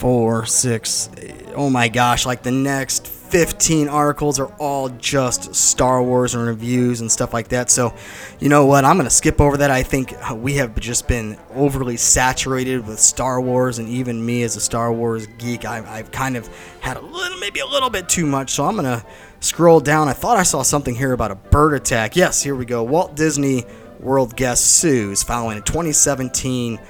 four, 0.00 0.46
six, 0.46 1.10
oh 1.54 1.68
my 1.68 1.88
gosh, 1.88 2.24
like 2.24 2.42
the 2.42 2.50
next 2.50 3.06
15 3.06 3.90
articles 3.90 4.40
are 4.40 4.50
all 4.58 4.88
just 4.88 5.54
Star 5.54 6.02
Wars 6.02 6.34
and 6.34 6.44
reviews 6.44 7.02
and 7.02 7.12
stuff 7.12 7.34
like 7.34 7.48
that. 7.48 7.70
So, 7.70 7.94
you 8.40 8.48
know 8.48 8.64
what? 8.64 8.86
I'm 8.86 8.96
going 8.96 9.06
to 9.06 9.14
skip 9.14 9.42
over 9.42 9.58
that. 9.58 9.70
I 9.70 9.82
think 9.82 10.14
we 10.34 10.54
have 10.54 10.74
just 10.80 11.06
been 11.06 11.38
overly 11.54 11.98
saturated 11.98 12.86
with 12.86 12.98
Star 12.98 13.42
Wars, 13.42 13.78
and 13.78 13.88
even 13.90 14.24
me 14.24 14.42
as 14.42 14.56
a 14.56 14.60
Star 14.60 14.90
Wars 14.90 15.26
geek, 15.38 15.66
I've, 15.66 15.86
I've 15.86 16.10
kind 16.10 16.34
of 16.34 16.48
had 16.80 16.96
a 16.96 17.00
little, 17.02 17.38
maybe 17.38 17.60
a 17.60 17.66
little 17.66 17.90
bit 17.90 18.08
too 18.08 18.24
much. 18.24 18.52
So, 18.52 18.64
I'm 18.64 18.76
going 18.76 18.84
to 19.00 19.04
scroll 19.40 19.80
down. 19.80 20.08
I 20.08 20.14
thought 20.14 20.38
I 20.38 20.44
saw 20.44 20.62
something 20.62 20.94
here 20.94 21.12
about 21.12 21.30
a 21.30 21.36
bird 21.36 21.74
attack. 21.74 22.16
Yes, 22.16 22.42
here 22.42 22.56
we 22.56 22.64
go. 22.64 22.82
Walt 22.82 23.16
Disney 23.16 23.64
World 24.00 24.34
guest 24.34 24.66
sues 24.78 25.22
following 25.22 25.58
a 25.58 25.60
2017 25.60 26.80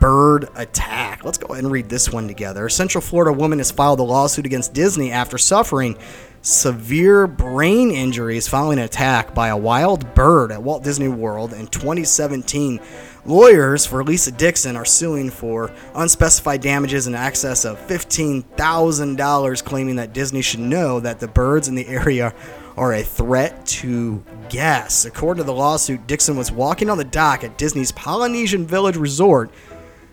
bird 0.00 0.48
attack. 0.54 1.24
Let's 1.24 1.38
go 1.38 1.52
ahead 1.52 1.64
and 1.64 1.72
read 1.72 1.88
this 1.88 2.10
one 2.10 2.28
together. 2.28 2.66
A 2.66 2.70
Central 2.70 3.02
Florida 3.02 3.32
woman 3.32 3.58
has 3.58 3.70
filed 3.70 4.00
a 4.00 4.02
lawsuit 4.02 4.46
against 4.46 4.72
Disney 4.72 5.10
after 5.10 5.38
suffering 5.38 5.96
severe 6.42 7.26
brain 7.26 7.90
injuries 7.90 8.46
following 8.46 8.78
an 8.78 8.84
attack 8.84 9.34
by 9.34 9.48
a 9.48 9.56
wild 9.56 10.14
bird 10.14 10.52
at 10.52 10.62
Walt 10.62 10.84
Disney 10.84 11.08
World 11.08 11.52
in 11.52 11.66
2017. 11.66 12.80
Lawyers 13.26 13.84
for 13.84 14.04
Lisa 14.04 14.30
Dixon 14.30 14.76
are 14.76 14.84
suing 14.84 15.30
for 15.30 15.70
unspecified 15.94 16.62
damages 16.62 17.06
in 17.06 17.14
excess 17.14 17.64
of 17.64 17.78
$15,000, 17.88 19.64
claiming 19.64 19.96
that 19.96 20.14
Disney 20.14 20.40
should 20.40 20.60
know 20.60 21.00
that 21.00 21.20
the 21.20 21.28
birds 21.28 21.68
in 21.68 21.74
the 21.74 21.86
area 21.88 22.32
are 22.76 22.94
a 22.94 23.02
threat 23.02 23.66
to 23.66 24.22
guests. 24.48 25.04
According 25.04 25.42
to 25.42 25.46
the 25.46 25.52
lawsuit, 25.52 26.06
Dixon 26.06 26.36
was 26.36 26.52
walking 26.52 26.88
on 26.88 26.96
the 26.96 27.04
dock 27.04 27.42
at 27.44 27.58
Disney's 27.58 27.92
Polynesian 27.92 28.66
Village 28.66 28.96
Resort 28.96 29.50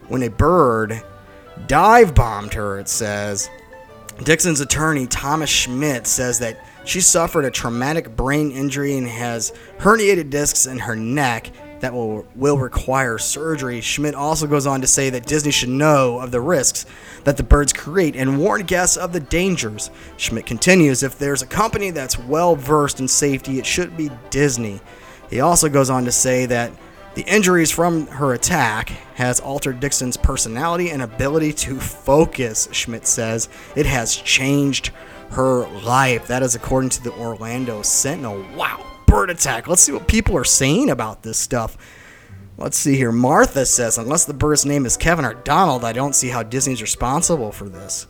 when 0.08 0.24
a 0.24 0.30
bird 0.30 1.02
dive 1.68 2.14
bombed 2.14 2.54
her, 2.54 2.80
it 2.80 2.90
says. 2.90 3.50
Dixon's 4.24 4.62
attorney, 4.62 5.08
Thomas 5.08 5.50
Schmidt, 5.50 6.08
says 6.08 6.40
that 6.40 6.66
she 6.86 7.02
suffered 7.02 7.46
a 7.46 7.52
traumatic 7.52 8.16
brain 8.16 8.52
injury 8.52 8.98
and 8.98 9.08
has 9.08 9.52
herniated 9.80 10.30
discs 10.30 10.68
in 10.68 10.80
her 10.80 10.96
neck 10.96 11.52
that 11.82 11.94
will, 11.94 12.26
will 12.36 12.58
require 12.58 13.18
surgery. 13.18 13.82
Schmidt 13.82 14.16
also 14.16 14.48
goes 14.48 14.66
on 14.66 14.82
to 14.82 14.88
say 14.88 15.10
that 15.10 15.26
Disney 15.26 15.52
should 15.52 15.70
know 15.70 16.20
of 16.20 16.32
the 16.32 16.40
risks 16.40 16.86
that 17.26 17.38
the 17.38 17.44
birds 17.44 17.74
create 17.74 18.16
and 18.16 18.40
warn 18.40 18.64
guests 18.64 18.98
of 18.98 19.12
the 19.12 19.20
dangers. 19.20 19.90
Schmidt 20.18 20.46
continues 20.46 21.04
if 21.04 21.18
there's 21.18 21.42
a 21.42 21.48
company 21.48 21.90
that's 21.90 22.18
well 22.18 22.56
versed 22.56 23.00
in 23.00 23.08
safety, 23.08 23.60
it 23.60 23.66
should 23.66 23.98
be 23.98 24.10
Disney. 24.30 24.80
He 25.30 25.42
also 25.42 25.68
goes 25.68 25.90
on 25.90 26.06
to 26.06 26.12
say 26.12 26.46
that 26.46 26.72
the 27.16 27.24
injuries 27.24 27.72
from 27.72 28.08
her 28.08 28.34
attack 28.34 28.90
has 29.16 29.40
altered 29.40 29.80
Dixon's 29.80 30.18
personality 30.18 30.92
and 30.92 31.02
ability 31.02 31.54
to 31.54 31.80
focus, 31.80 32.68
Schmidt 32.72 33.08
says. 33.08 33.50
It 33.76 33.86
has 33.86 34.16
changed 34.16 34.92
her 35.32 35.68
life. 35.82 36.28
That 36.28 36.44
is 36.44 36.56
according 36.56 36.90
to 36.92 37.04
the 37.04 37.14
Orlando 37.14 37.82
Sentinel. 37.82 38.46
Wow, 38.56 38.86
bird 39.08 39.30
attack. 39.30 39.68
Let's 39.68 39.82
see 39.82 39.94
what 39.94 40.08
people 40.08 40.36
are 40.38 40.44
saying 40.44 40.90
about 40.90 41.24
this 41.24 41.40
stuff. 41.40 41.78
Let's 42.58 42.78
see 42.78 42.96
here. 42.96 43.12
Martha 43.12 43.66
says, 43.66 43.98
unless 43.98 44.26
the 44.26 44.34
bird's 44.34 44.66
name 44.66 44.86
is 44.86 44.96
Kevin 44.96 45.26
or 45.26 45.34
Donald, 45.34 45.84
I 45.84 45.94
don't 45.94 46.16
see 46.16 46.30
how 46.30 46.44
Disney's 46.44 46.82
responsible 46.82 47.52
for 47.52 47.68
this. 47.68 48.08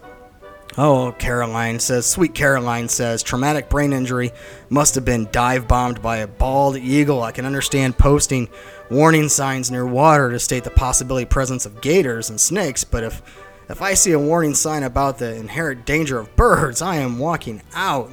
Oh, 0.77 1.15
Caroline 1.17 1.79
says, 1.79 2.05
sweet 2.05 2.35
Caroline 2.35 2.89
says, 2.89 3.23
traumatic 3.23 3.69
brain 3.69 3.93
injury 3.93 4.31
must 4.69 4.95
have 4.95 5.05
been 5.05 5.29
dive 5.31 5.69
bombed 5.69 6.01
by 6.01 6.17
a 6.17 6.27
bald 6.27 6.75
eagle. 6.75 7.23
I 7.23 7.31
can 7.31 7.45
understand 7.45 7.97
posting 7.97 8.49
warning 8.89 9.29
signs 9.29 9.71
near 9.71 9.85
water 9.85 10.31
to 10.31 10.39
state 10.39 10.63
the 10.63 10.71
possibility 10.71 11.25
presence 11.25 11.65
of 11.65 11.81
gators 11.81 12.29
and 12.29 12.39
snakes, 12.39 12.83
but 12.83 13.03
if 13.03 13.21
if 13.67 13.81
I 13.81 13.95
see 13.95 14.11
a 14.11 14.19
warning 14.19 14.53
sign 14.53 14.83
about 14.83 15.17
the 15.17 15.35
inherent 15.35 15.85
danger 15.85 16.19
of 16.19 16.35
birds, 16.35 16.81
I 16.83 16.97
am 16.97 17.17
walking 17.17 17.63
out. 17.73 18.11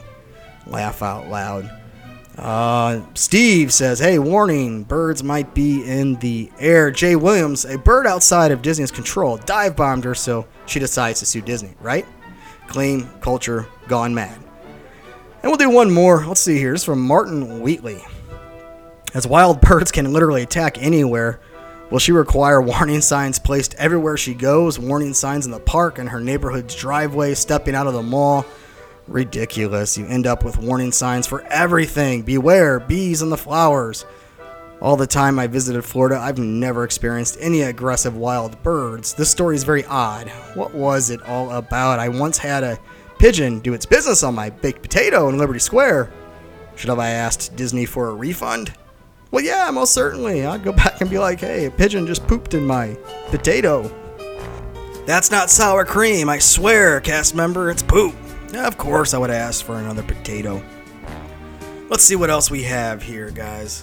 Laugh 0.67 1.02
out 1.02 1.29
loud. 1.29 1.71
Uh, 2.38 3.02
Steve 3.12 3.73
says, 3.73 3.99
"Hey, 3.99 4.19
warning! 4.19 4.85
Birds 4.85 5.23
might 5.23 5.52
be 5.52 5.85
in 5.85 6.14
the 6.17 6.50
air." 6.59 6.91
Jay 6.91 7.17
Williams, 7.17 7.67
a 7.67 7.76
bird 7.76 8.07
outside 8.07 8.50
of 8.50 8.62
Disney's 8.62 8.91
control, 8.91 9.37
dive 9.37 9.76
bombed 9.76 10.05
her, 10.05 10.14
so 10.14 10.47
she 10.64 10.81
decides 10.81 11.21
to 11.21 11.26
sue 11.26 11.43
Disney. 11.43 11.75
Right? 11.81 12.07
Clean 12.69 13.07
culture 13.21 13.67
gone 13.87 14.14
mad. 14.14 14.38
And 15.43 15.50
we'll 15.50 15.57
do 15.57 15.69
one 15.69 15.91
more. 15.91 16.25
Let's 16.25 16.41
see 16.41 16.57
here. 16.57 16.73
This 16.73 16.83
is 16.83 16.87
from 16.87 17.02
Martin 17.02 17.61
Wheatley. 17.61 18.02
As 19.14 19.26
wild 19.26 19.61
birds 19.62 19.92
can 19.92 20.12
literally 20.12 20.42
attack 20.42 20.83
anywhere, 20.83 21.40
will 21.90 21.99
she 21.99 22.12
require 22.12 22.61
warning 22.61 23.00
signs 23.00 23.38
placed 23.38 23.75
everywhere 23.75 24.16
she 24.16 24.35
goes? 24.35 24.78
Warning 24.78 25.14
signs 25.14 25.47
in 25.47 25.52
the 25.52 25.61
park 25.61 25.99
and 25.99 26.09
her 26.09 26.21
neighborhood's 26.21 26.75
driveway, 26.75 27.35
stepping 27.35 27.75
out 27.75 27.87
of 27.87 27.95
the 27.95 28.02
mall? 28.02 28.45
Ridiculous. 29.09 29.99
You 29.99 30.07
end 30.07 30.26
up 30.26 30.45
with 30.45 30.59
warning 30.59 30.92
signs 30.92 31.26
for 31.26 31.42
everything. 31.42 32.23
Beware, 32.23 32.81
bees 32.81 33.21
in 33.21 33.31
the 33.31 33.37
flowers. 33.37 34.04
All 34.81 34.97
the 34.97 35.07
time 35.07 35.38
I 35.38 35.47
visited 35.47 35.85
Florida, 35.85 36.19
I've 36.19 36.38
never 36.38 36.83
experienced 36.83 37.37
any 37.40 37.62
aggressive 37.62 38.16
wild 38.16 38.61
birds. 38.62 39.14
This 39.14 39.31
story 39.31 39.54
is 39.54 39.62
very 39.62 39.85
odd. 39.85 40.28
What 40.54 40.75
was 40.75 41.11
it 41.11 41.23
all 41.23 41.52
about? 41.52 42.00
I 42.00 42.09
once 42.09 42.38
had 42.38 42.64
a 42.64 42.81
pigeon 43.19 43.61
do 43.61 43.75
its 43.75 43.87
business 43.87 44.25
on 44.25 44.35
my 44.35 44.50
baked 44.50 44.83
potato 44.83 45.28
in 45.28 45.38
Liberty 45.38 45.61
Square. 45.61 46.11
Should 46.75 46.90
have 46.90 46.99
I 46.99 47.11
asked 47.11 47.54
Disney 47.54 47.85
for 47.85 48.09
a 48.09 48.14
refund? 48.14 48.73
Well, 49.33 49.43
yeah, 49.43 49.71
most 49.71 49.95
certainly. 49.95 50.45
I'd 50.45 50.62
go 50.62 50.73
back 50.73 51.01
and 51.01 51.09
be 51.09 51.19
like, 51.19 51.41
hey, 51.41 51.65
a 51.65 51.71
pigeon 51.71 52.07
just 52.07 52.27
pooped 52.27 52.53
in 52.53 52.67
my 52.67 52.97
potato. 53.31 53.91
That's 55.07 55.31
not 55.31 55.51
sour 55.51 55.85
cream, 55.85 56.29
I 56.29 56.39
swear, 56.39 57.01
cast 57.01 57.35
member, 57.35 57.71
it's 57.71 57.83
poop. 57.83 58.15
Of 58.55 58.77
course, 58.77 59.15
I 59.15 59.19
would 59.19 59.31
ask 59.31 59.65
for 59.65 59.77
another 59.77 60.03
potato. 60.03 60.62
Let's 61.89 62.05
see 62.05 62.15
what 62.15 62.31
else 62.31 62.51
we 62.51 62.62
have 62.65 63.03
here, 63.03 63.31
guys. 63.31 63.83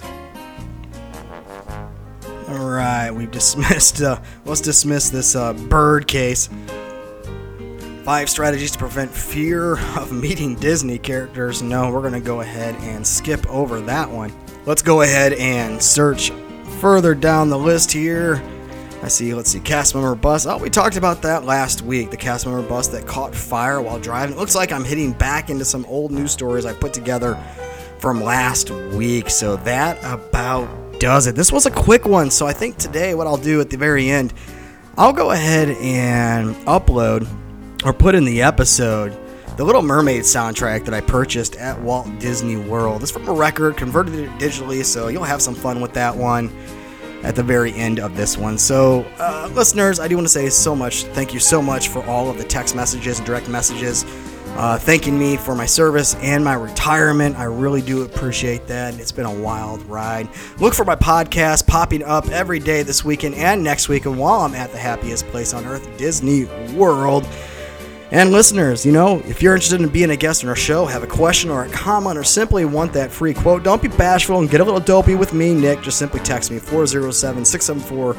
Alright, 2.48 3.14
we've 3.14 3.30
dismissed, 3.30 4.00
uh, 4.02 4.20
let's 4.44 4.60
dismiss 4.60 5.10
this 5.10 5.34
uh, 5.34 5.52
bird 5.52 6.06
case. 6.06 6.48
Five 8.04 8.30
strategies 8.30 8.70
to 8.70 8.78
prevent 8.78 9.10
fear 9.10 9.78
of 9.98 10.12
meeting 10.12 10.54
Disney 10.54 10.98
characters. 10.98 11.60
No, 11.60 11.90
we're 11.90 12.08
to 12.08 12.20
go 12.20 12.40
ahead 12.40 12.76
and 12.76 13.06
skip 13.06 13.46
over 13.48 13.80
that 13.82 14.08
one. 14.08 14.32
Let's 14.66 14.82
go 14.82 15.00
ahead 15.00 15.32
and 15.34 15.82
search 15.82 16.30
further 16.80 17.14
down 17.14 17.48
the 17.48 17.58
list 17.58 17.90
here. 17.90 18.42
I 19.02 19.08
see, 19.08 19.32
let's 19.32 19.50
see, 19.50 19.60
cast 19.60 19.94
member 19.94 20.14
bus. 20.14 20.44
Oh, 20.44 20.58
we 20.58 20.68
talked 20.68 20.96
about 20.96 21.22
that 21.22 21.44
last 21.44 21.80
week. 21.80 22.10
The 22.10 22.18
cast 22.18 22.44
member 22.46 22.60
bus 22.66 22.88
that 22.88 23.06
caught 23.06 23.34
fire 23.34 23.80
while 23.80 23.98
driving. 23.98 24.36
It 24.36 24.38
looks 24.38 24.54
like 24.54 24.70
I'm 24.70 24.84
hitting 24.84 25.12
back 25.12 25.48
into 25.48 25.64
some 25.64 25.86
old 25.86 26.10
news 26.12 26.32
stories 26.32 26.66
I 26.66 26.74
put 26.74 26.92
together 26.92 27.42
from 27.98 28.22
last 28.22 28.70
week. 28.70 29.30
So 29.30 29.56
that 29.56 29.98
about 30.04 30.68
does 31.00 31.26
it. 31.26 31.34
This 31.34 31.50
was 31.50 31.64
a 31.64 31.70
quick 31.70 32.04
one. 32.04 32.30
So 32.30 32.46
I 32.46 32.52
think 32.52 32.76
today, 32.76 33.14
what 33.14 33.26
I'll 33.26 33.38
do 33.38 33.62
at 33.62 33.70
the 33.70 33.78
very 33.78 34.10
end, 34.10 34.34
I'll 34.98 35.14
go 35.14 35.30
ahead 35.30 35.70
and 35.70 36.54
upload 36.66 37.26
or 37.86 37.94
put 37.94 38.14
in 38.14 38.24
the 38.24 38.42
episode 38.42 39.16
the 39.60 39.66
Little 39.66 39.82
Mermaid 39.82 40.22
soundtrack 40.22 40.86
that 40.86 40.94
I 40.94 41.02
purchased 41.02 41.54
at 41.56 41.78
Walt 41.82 42.08
Disney 42.18 42.56
World. 42.56 43.02
It's 43.02 43.10
from 43.10 43.28
a 43.28 43.32
record, 43.34 43.76
converted 43.76 44.14
it 44.14 44.30
digitally, 44.38 44.82
so 44.82 45.08
you'll 45.08 45.22
have 45.22 45.42
some 45.42 45.54
fun 45.54 45.82
with 45.82 45.92
that 45.92 46.16
one 46.16 46.50
at 47.24 47.36
the 47.36 47.42
very 47.42 47.74
end 47.74 48.00
of 48.00 48.16
this 48.16 48.38
one. 48.38 48.56
So, 48.56 49.02
uh, 49.18 49.50
listeners, 49.52 50.00
I 50.00 50.08
do 50.08 50.14
want 50.14 50.24
to 50.24 50.32
say 50.32 50.48
so 50.48 50.74
much. 50.74 51.04
Thank 51.04 51.34
you 51.34 51.40
so 51.40 51.60
much 51.60 51.88
for 51.88 52.02
all 52.06 52.30
of 52.30 52.38
the 52.38 52.44
text 52.44 52.74
messages 52.74 53.18
and 53.18 53.26
direct 53.26 53.50
messages. 53.50 54.06
Uh, 54.56 54.78
thanking 54.78 55.18
me 55.18 55.36
for 55.36 55.54
my 55.54 55.66
service 55.66 56.14
and 56.22 56.42
my 56.42 56.54
retirement. 56.54 57.38
I 57.38 57.44
really 57.44 57.82
do 57.82 58.00
appreciate 58.04 58.66
that. 58.68 58.98
It's 58.98 59.12
been 59.12 59.26
a 59.26 59.40
wild 59.42 59.82
ride. 59.82 60.30
Look 60.58 60.72
for 60.72 60.86
my 60.86 60.96
podcast 60.96 61.66
popping 61.66 62.02
up 62.02 62.26
every 62.30 62.60
day 62.60 62.82
this 62.82 63.04
weekend 63.04 63.34
and 63.34 63.62
next 63.62 63.90
week. 63.90 64.06
And 64.06 64.18
while 64.18 64.40
I'm 64.40 64.54
at 64.54 64.72
the 64.72 64.78
happiest 64.78 65.26
place 65.26 65.52
on 65.52 65.66
earth, 65.66 65.86
Disney 65.98 66.46
World. 66.74 67.28
And 68.12 68.32
listeners, 68.32 68.84
you 68.84 68.90
know, 68.90 69.20
if 69.26 69.40
you're 69.40 69.54
interested 69.54 69.80
in 69.80 69.88
being 69.88 70.10
a 70.10 70.16
guest 70.16 70.42
on 70.42 70.50
our 70.50 70.56
show, 70.56 70.84
have 70.84 71.04
a 71.04 71.06
question 71.06 71.48
or 71.48 71.64
a 71.64 71.68
comment, 71.68 72.18
or 72.18 72.24
simply 72.24 72.64
want 72.64 72.92
that 72.94 73.12
free 73.12 73.32
quote, 73.32 73.62
don't 73.62 73.80
be 73.80 73.86
bashful 73.86 74.40
and 74.40 74.50
get 74.50 74.60
a 74.60 74.64
little 74.64 74.80
dopey 74.80 75.14
with 75.14 75.32
me, 75.32 75.54
Nick. 75.54 75.80
Just 75.82 75.98
simply 75.98 76.18
text 76.20 76.50
me 76.50 76.58
407 76.58 77.44
674 77.44 78.14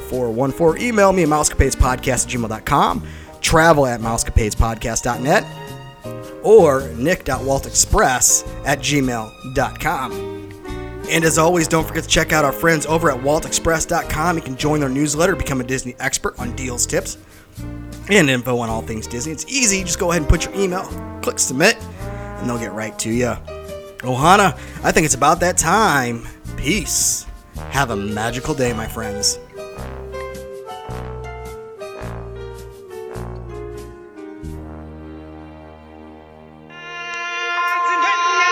0414. 0.00 0.86
Email 0.86 1.12
me 1.12 1.22
at 1.22 1.30
mousecapadespodcast 1.30 2.24
at 2.24 2.30
gmail.com, 2.30 3.08
travel 3.40 3.86
at 3.86 4.00
mousecapadespodcast.net, 4.00 5.46
or 6.42 6.88
nick.waltexpress 6.96 8.66
at 8.66 8.80
gmail.com. 8.80 10.42
And 11.08 11.24
as 11.24 11.38
always, 11.38 11.68
don't 11.68 11.86
forget 11.86 12.04
to 12.04 12.08
check 12.08 12.32
out 12.32 12.44
our 12.44 12.52
friends 12.52 12.84
over 12.84 13.10
at 13.10 13.18
waltexpress.com. 13.18 14.36
You 14.36 14.42
can 14.42 14.56
join 14.56 14.80
their 14.80 14.88
newsletter, 14.90 15.34
become 15.36 15.60
a 15.60 15.64
Disney 15.64 15.96
expert 15.98 16.38
on 16.38 16.54
deals, 16.54 16.86
tips, 16.86 17.16
and 18.18 18.30
info 18.30 18.58
on 18.58 18.68
all 18.68 18.82
things 18.82 19.06
Disney. 19.06 19.32
It's 19.32 19.46
easy. 19.46 19.84
Just 19.84 19.98
go 19.98 20.10
ahead 20.10 20.22
and 20.22 20.28
put 20.28 20.44
your 20.44 20.54
email, 20.54 20.84
click 21.22 21.38
submit, 21.38 21.76
and 21.80 22.48
they'll 22.48 22.58
get 22.58 22.72
right 22.72 22.98
to 23.00 23.10
you. 23.10 23.36
Ohana, 24.02 24.58
I 24.82 24.92
think 24.92 25.04
it's 25.04 25.14
about 25.14 25.40
that 25.40 25.56
time. 25.56 26.26
Peace. 26.56 27.26
Have 27.70 27.90
a 27.90 27.96
magical 27.96 28.54
day, 28.54 28.72
my 28.72 28.86
friends. 28.86 29.38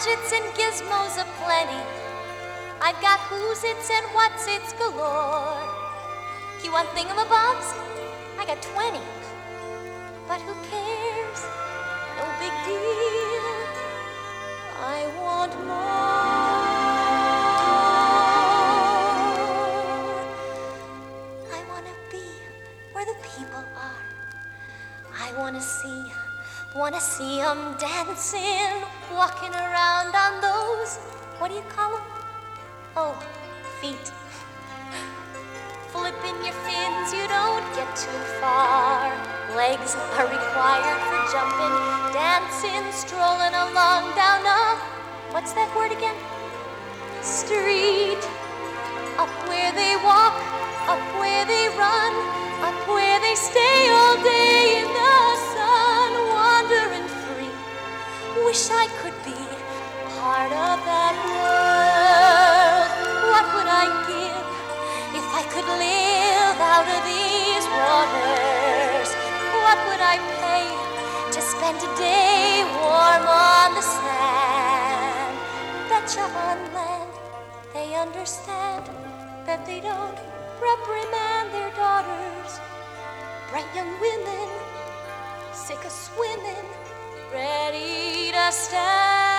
Gadgets 0.00 0.32
and 0.32 0.44
gizmos 0.54 1.20
aplenty. 1.20 1.84
I've 2.80 2.98
got 3.02 3.20
who's 3.28 3.62
its 3.64 3.90
and 3.90 4.06
what's 4.14 4.46
its 4.46 4.72
galore. 4.72 5.60
You 6.64 6.72
want 6.72 6.88
thingamabobs? 6.90 7.74
I 8.38 8.46
got 8.46 8.62
20. 8.62 8.98
But 10.26 10.40
who 10.40 10.54
cares? 10.70 11.44
No 12.16 12.24
big 12.40 12.54
deal. 12.64 13.44
I 14.80 15.06
want 15.20 15.52
more. 15.66 16.70
I 21.52 21.62
want 21.68 21.84
to 21.84 21.92
be 22.10 22.24
where 22.94 23.04
the 23.04 23.16
people 23.36 23.64
are. 23.76 24.02
I 25.18 25.32
want 25.36 25.56
to 25.56 25.62
see, 25.62 26.10
want 26.74 26.94
to 26.94 27.00
see 27.02 27.36
them 27.36 27.76
dancing, 27.78 28.82
walking 29.20 29.52
around 29.52 30.16
on 30.16 30.40
those, 30.40 30.96
what 31.36 31.48
do 31.48 31.54
you 31.54 31.66
call 31.68 31.92
them? 31.92 32.06
Oh, 32.96 33.12
feet. 33.78 34.08
Flipping 35.92 36.40
your 36.40 36.56
fins, 36.64 37.12
you 37.12 37.28
don't 37.28 37.68
get 37.76 37.84
too 38.00 38.22
far. 38.40 39.12
Legs 39.52 39.92
are 40.16 40.24
required 40.24 41.00
for 41.04 41.20
jumping, 41.36 41.76
dancing, 42.16 42.80
strolling 42.96 43.52
along 43.52 44.08
down 44.16 44.40
a, 44.40 44.80
what's 45.36 45.52
that 45.52 45.68
word 45.76 45.92
again? 45.92 46.16
Street. 47.20 48.24
Up 49.20 49.28
where 49.52 49.72
they 49.76 50.00
walk, 50.00 50.32
up 50.88 51.04
where 51.20 51.44
they 51.44 51.68
run, 51.76 52.12
up 52.64 52.88
where 52.88 53.20
they 53.20 53.34
stay 53.34 53.90
all 53.92 54.16
day 54.24 54.39
could 65.50 65.66
live 65.66 66.58
out 66.62 66.86
of 66.86 67.00
these 67.04 67.66
waters? 67.74 69.08
What 69.64 69.78
would 69.86 70.02
I 70.14 70.16
pay 70.38 70.66
to 71.34 71.40
spend 71.42 71.78
a 71.82 71.90
day 71.98 72.62
warm 72.78 73.26
on 73.26 73.74
the 73.74 73.82
sand? 73.82 75.34
Betcha 75.90 76.22
on 76.22 76.58
land 76.74 77.10
they 77.74 77.94
understand 77.94 78.84
that 79.46 79.66
they 79.66 79.80
don't 79.80 80.18
reprimand 80.62 81.52
their 81.54 81.72
daughters. 81.74 82.60
Bright 83.50 83.70
young 83.74 83.92
women, 84.00 84.48
sick 85.52 85.84
of 85.84 85.90
swimming, 85.90 86.66
ready 87.32 88.30
to 88.32 88.52
stand 88.52 89.29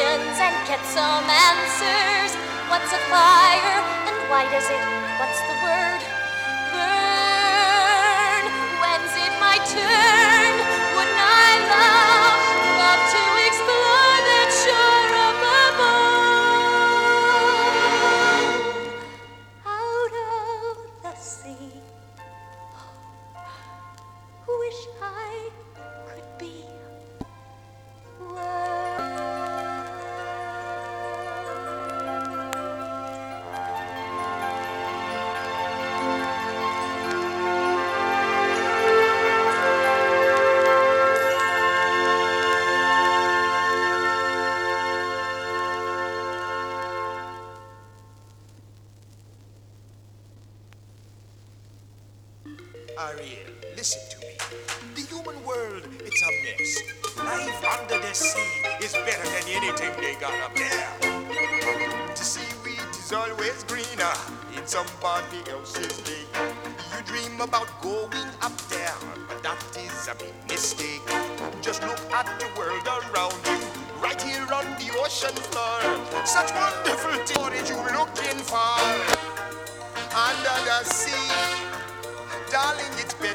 questions 0.00 0.40
and 0.40 0.56
get 0.66 0.80
some 0.86 1.24
answers. 1.28 2.32
What's 2.68 2.92
a 2.92 2.98
fire 3.12 3.80
and 4.08 4.16
why 4.30 4.44
does 4.50 4.64
it? 4.64 4.80
What's 5.20 5.40
the 5.42 5.54
word? 5.64 6.00
Burn. 6.72 8.44
When's 8.80 9.14
it 9.16 9.32
my 9.40 9.56
turn? 9.68 10.52
Wouldn't 10.96 11.20
I 11.20 11.50
love, 11.74 12.38
love 12.80 13.02
to 13.14 13.22
explore 13.48 14.16
that 14.30 14.50
shore 14.62 15.12
above? 15.28 15.78
Out 19.66 20.14
of 20.32 20.76
the 21.02 21.14
sea. 21.20 21.72
Wish 24.48 24.82
I 25.02 25.50
could 26.06 26.28
be 26.38 26.64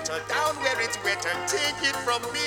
Down 0.05 0.55
where 0.61 0.79
it's 0.81 1.01
wetter. 1.03 1.33
Take 1.47 1.81
it 1.81 1.95
from 2.05 2.21
me. 2.31 2.45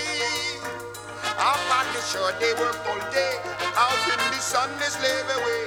On 1.38 1.86
the 1.92 2.00
shore, 2.02 2.30
they 2.38 2.54
work 2.54 2.78
all 2.86 2.98
day. 3.10 3.34
Out 3.74 3.98
in 4.06 4.18
the 4.30 4.38
sun, 4.38 4.70
they 4.78 4.86
slave 4.86 5.26
away. 5.26 5.66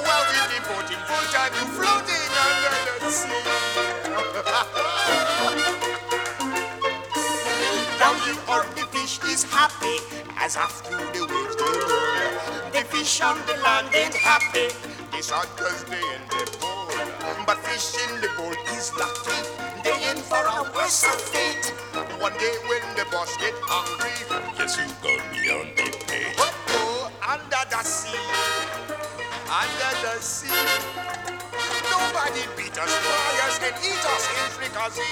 While 0.00 0.24
we 0.32 0.40
devoting 0.56 1.02
full 1.04 1.26
time 1.32 1.52
to 1.52 1.64
floating 1.76 2.32
under 2.40 3.04
the 3.04 3.10
sea. 3.10 3.44
Down 7.98 8.16
the 8.24 8.34
earth, 8.52 8.74
the 8.74 8.86
fish 8.96 9.20
is 9.24 9.44
happy 9.44 9.98
as 10.38 10.56
after 10.56 10.96
the 10.96 11.20
waves 11.20 11.56
they 11.56 11.78
roll. 11.84 12.70
The 12.72 12.82
fish 12.88 13.20
on 13.20 13.36
the 13.46 13.60
land 13.62 13.94
ain't 13.94 14.14
happy. 14.14 14.68
They 15.12 15.20
sad 15.20 15.48
cause 15.56 15.84
they 15.84 15.98
in 15.98 16.55
But 17.44 17.58
fish 17.58 17.98
in 18.08 18.20
the 18.20 18.28
bowl 18.38 18.54
is 18.78 18.92
lucky. 18.96 19.36
They 19.84 20.10
in 20.10 20.18
for 20.18 20.40
a 20.40 20.62
worse 20.74 21.04
fate. 21.30 21.74
One 22.20 22.32
day 22.38 22.54
when 22.68 22.82
the 22.96 23.04
boss 23.12 23.36
get 23.36 23.54
hungry, 23.62 24.14
yes, 24.58 24.78
you 24.78 24.86
go 25.02 25.12
beyond 25.34 25.76
the 25.76 25.90
pay. 26.06 26.32
Oh, 26.38 26.54
oh, 26.70 27.12
under 27.22 27.62
the 27.70 27.82
sea, 27.84 28.18
under 29.46 29.92
the 30.02 30.22
sea. 30.22 30.48
Nobody 31.90 32.42
beat 32.56 32.76
us, 32.78 32.92
fry 32.92 33.46
us, 33.46 33.58
and 33.62 33.76
eat 33.84 34.04
us 34.06 34.24
in 34.38 34.46
fricassee. 34.56 35.02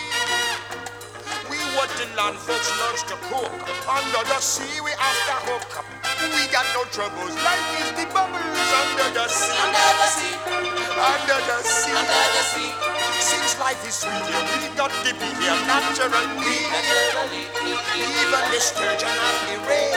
We 1.51 1.59
what 1.77 1.91
the 1.99 2.07
land 2.17 2.39
folks 2.39 2.71
loves 2.81 3.03
to 3.05 3.17
cook. 3.29 3.53
Under 3.89 4.23
the 4.29 4.41
sea, 4.41 4.81
we 4.81 4.93
after 4.93 5.39
hook. 5.51 5.79
Up. 5.79 5.87
We 6.21 6.49
got 6.53 6.67
no 6.75 6.85
troubles. 6.91 7.35
Life 7.45 7.69
is 7.81 7.91
the 8.01 8.07
bubbles 8.15 8.41
under 8.41 9.09
the 9.13 9.29
sea. 9.29 9.53
Under 9.53 9.63
the 9.63 9.63
sea. 9.63 9.64
Under 11.15 11.39
the 11.47 11.63
sea. 11.63 11.95
Under 11.95 12.27
the 12.35 12.43
sea. 12.43 12.71
Since 13.23 13.55
life 13.63 13.79
is 13.87 14.03
sweet, 14.03 14.27
we 14.27 14.67
got 14.75 14.91
to 14.91 15.13
be 15.15 15.29
here 15.39 15.55
naturally. 15.71 16.27
Naturally. 16.75 17.47
Even 17.95 18.43
the 18.51 18.59
sturgeon 18.59 19.15
and 19.15 19.39
the 19.47 19.57
ray, 19.71 19.95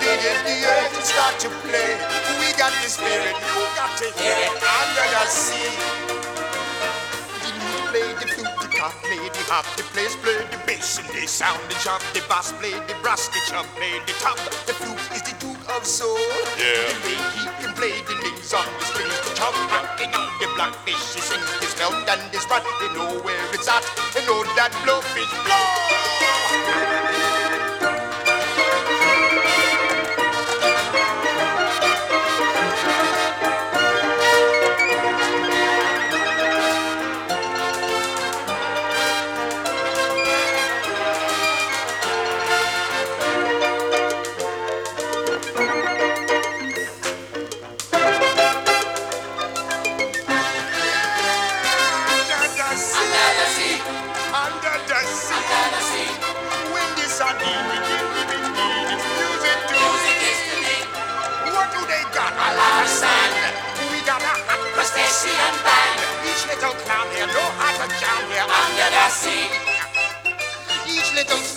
did 0.00 0.24
get 0.24 0.40
the 0.48 0.56
earth 0.64 1.04
start 1.04 1.36
to 1.44 1.48
play. 1.68 2.00
We 2.40 2.48
got 2.56 2.72
the 2.80 2.88
spirit, 2.88 3.36
you 3.36 3.64
got 3.76 3.92
to 4.00 4.08
hear 4.16 4.36
it 4.40 4.56
under 4.56 5.06
the 5.12 5.24
sea. 5.28 5.68
The 7.44 7.50
lute 7.60 7.84
play 7.92 8.08
the 8.16 8.26
flute, 8.32 8.56
the 8.64 8.68
hot 8.80 8.96
lady 9.04 9.44
hop, 9.52 9.68
the 9.76 9.84
place 9.92 10.16
play 10.16 10.40
the 10.48 10.58
bass 10.66 10.98
and 10.98 11.08
they 11.12 11.26
sound 11.26 11.60
the 11.68 11.76
chop. 11.84 12.00
The 12.16 12.24
bass 12.26 12.52
play 12.56 12.72
the 12.72 12.96
brass, 13.02 13.28
the 13.28 13.40
chop 13.52 13.66
play 13.76 14.00
the 14.08 14.14
top. 14.16 14.40
The 14.64 14.72
flute 14.72 15.04
is 15.12 15.22
the 15.28 15.36
duke 15.38 15.53
of 15.76 15.86
soul. 15.86 16.16
Yeah. 16.56 16.86
He 17.34 17.48
can 17.60 17.74
play 17.74 18.02
the 18.06 18.14
names 18.22 18.54
on 18.54 18.66
the 18.78 18.84
strings, 18.84 19.20
the 19.28 19.34
chop 19.34 19.54
rocking 19.72 20.14
on 20.14 20.28
the 20.38 20.46
blackfish. 20.54 21.14
He 21.14 21.20
sings 21.20 21.50
his 21.60 21.76
melt 21.78 22.08
and 22.08 22.22
his 22.32 22.46
rat. 22.48 22.64
They 22.80 22.88
know 22.94 23.20
where 23.22 23.54
it's 23.54 23.68
at. 23.68 23.82
They 24.14 24.24
know 24.26 24.44
that 24.54 24.70
blowfish 24.84 25.32
blow. 25.44 27.33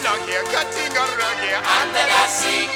Slug 0.07 0.29
here 0.29 0.43
cutting 0.43 0.95
a 0.95 1.05
rug 1.19 1.37
here 1.43 1.59
under 1.59 2.05
the 2.07 2.27
sea. 2.27 2.67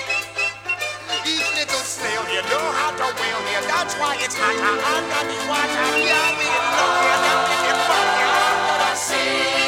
Each 1.24 1.48
little 1.56 1.86
snail 1.86 2.24
here 2.26 2.44
know 2.52 2.66
how 2.76 2.92
to 2.92 3.08
whale 3.20 3.44
here. 3.48 3.64
That's 3.68 3.96
why 3.96 4.18
it's 4.20 4.36
hotter 4.36 4.76
under 4.96 5.24
the 5.32 5.38
water. 5.48 5.88
Yeah, 5.96 6.28
we 6.38 6.48
love 6.76 6.96
here 7.00 7.20
down 7.24 7.44
in 7.56 7.62
the 7.68 7.76
water 7.88 8.28
under 8.52 8.76
the 8.84 8.96
sea. 8.96 9.61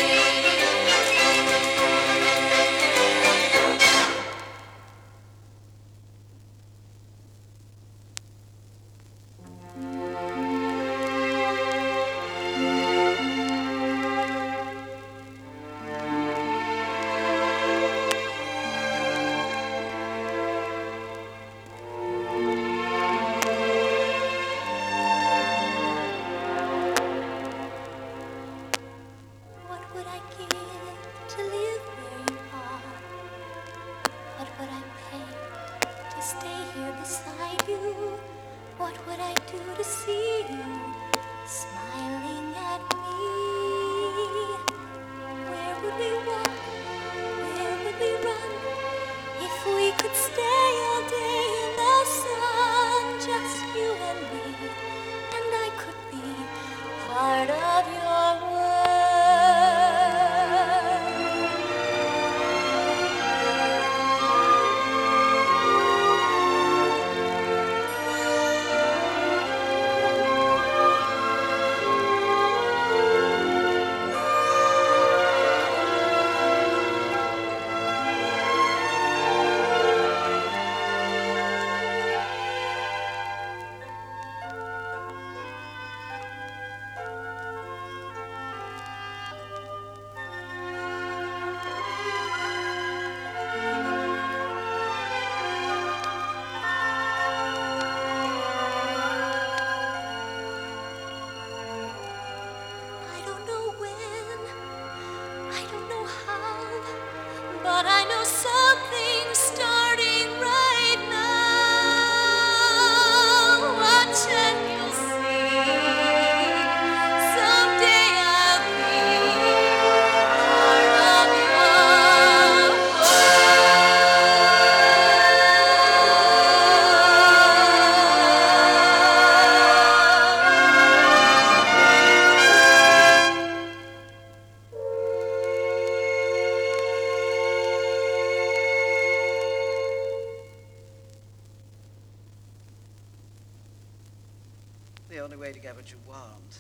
What 145.83 145.91
you 145.91 145.97
want 146.07 146.59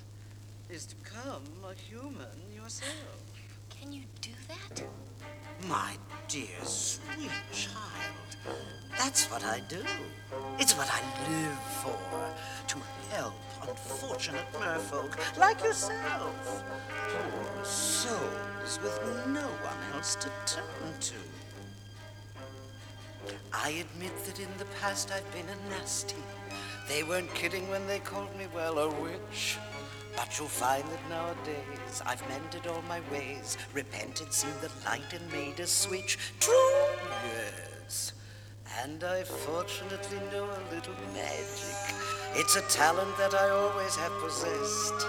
is 0.69 0.85
to 0.85 0.95
become 0.97 1.43
a 1.63 1.73
human 1.73 2.27
yourself. 2.53 3.21
Can 3.69 3.93
you 3.93 4.01
do 4.19 4.31
that? 4.49 4.83
My 5.65 5.93
dear, 6.27 6.59
sweet 6.63 7.31
child, 7.53 8.55
that's 8.97 9.31
what 9.31 9.45
I 9.45 9.61
do. 9.69 9.81
It's 10.59 10.75
what 10.75 10.89
I 10.91 10.99
live 11.29 11.59
for. 11.81 11.97
To 12.67 12.77
help 13.11 13.33
unfortunate 13.61 14.51
merfolk 14.53 15.17
like 15.37 15.63
yourself. 15.63 16.63
Poor 17.07 17.63
souls 17.63 18.79
with 18.83 18.99
no 19.27 19.47
one 19.63 19.77
else 19.93 20.15
to 20.15 20.29
turn 20.45 20.99
to. 20.99 21.15
I 23.53 23.69
admit 23.69 24.11
that 24.25 24.39
in 24.39 24.49
the 24.57 24.65
past 24.81 25.11
I've 25.13 25.31
been 25.31 25.47
a 25.47 25.69
nasty. 25.69 26.17
They 26.87 27.03
weren't 27.03 27.33
kidding 27.33 27.69
when 27.69 27.87
they 27.87 27.99
called 27.99 28.35
me, 28.37 28.45
well, 28.53 28.77
a 28.77 28.89
witch. 29.01 29.57
But 30.15 30.37
you'll 30.37 30.47
find 30.47 30.83
that 30.83 31.09
nowadays 31.09 32.03
I've 32.05 32.27
mended 32.29 32.67
all 32.67 32.83
my 32.87 33.01
ways, 33.11 33.57
repented, 33.73 34.31
seen 34.31 34.51
the 34.61 34.69
light, 34.85 35.11
and 35.13 35.31
made 35.31 35.59
a 35.59 35.67
switch. 35.67 36.17
True, 36.39 36.85
yes. 37.25 38.13
And 38.83 39.03
I 39.03 39.23
fortunately 39.23 40.19
know 40.31 40.45
a 40.45 40.61
little 40.73 40.93
magic. 41.13 41.95
It's 42.35 42.55
a 42.55 42.61
talent 42.63 43.17
that 43.17 43.33
I 43.33 43.49
always 43.49 43.95
have 43.95 44.11
possessed. 44.19 45.07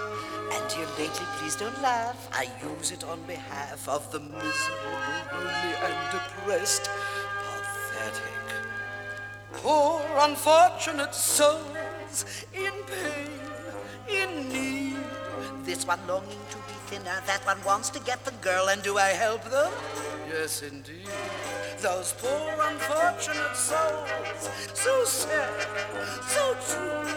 And 0.53 0.71
here 0.71 0.87
lately, 0.97 1.25
please 1.37 1.55
don't 1.55 1.81
laugh, 1.81 2.29
I 2.31 2.47
use 2.77 2.91
it 2.91 3.03
on 3.03 3.21
behalf 3.23 3.87
of 3.89 4.11
the 4.11 4.19
miserable, 4.19 4.99
lonely, 5.33 5.75
and 5.83 6.11
depressed. 6.11 6.89
Pathetic. 7.43 8.34
Poor 9.65 9.99
unfortunate 10.19 11.15
souls 11.15 12.45
in 12.53 12.71
pain, 12.85 13.31
in 14.07 14.47
need. 14.47 14.95
This 15.63 15.87
one 15.87 15.99
longing 16.07 16.45
to 16.51 16.57
be 16.57 16.73
thinner, 16.85 17.19
that 17.25 17.43
one 17.47 17.57
wants 17.63 17.89
to 17.89 17.99
get 18.01 18.23
the 18.25 18.31
girl, 18.43 18.67
and 18.67 18.83
do 18.83 18.99
I 18.99 19.07
help 19.07 19.43
them? 19.45 19.73
Yes, 20.29 20.61
indeed. 20.61 21.09
Those 21.81 22.13
poor 22.13 22.53
unfortunate 22.61 23.55
souls, 23.55 24.51
so 24.75 25.03
sad, 25.03 25.67
so 26.27 26.55
true. 26.69 27.11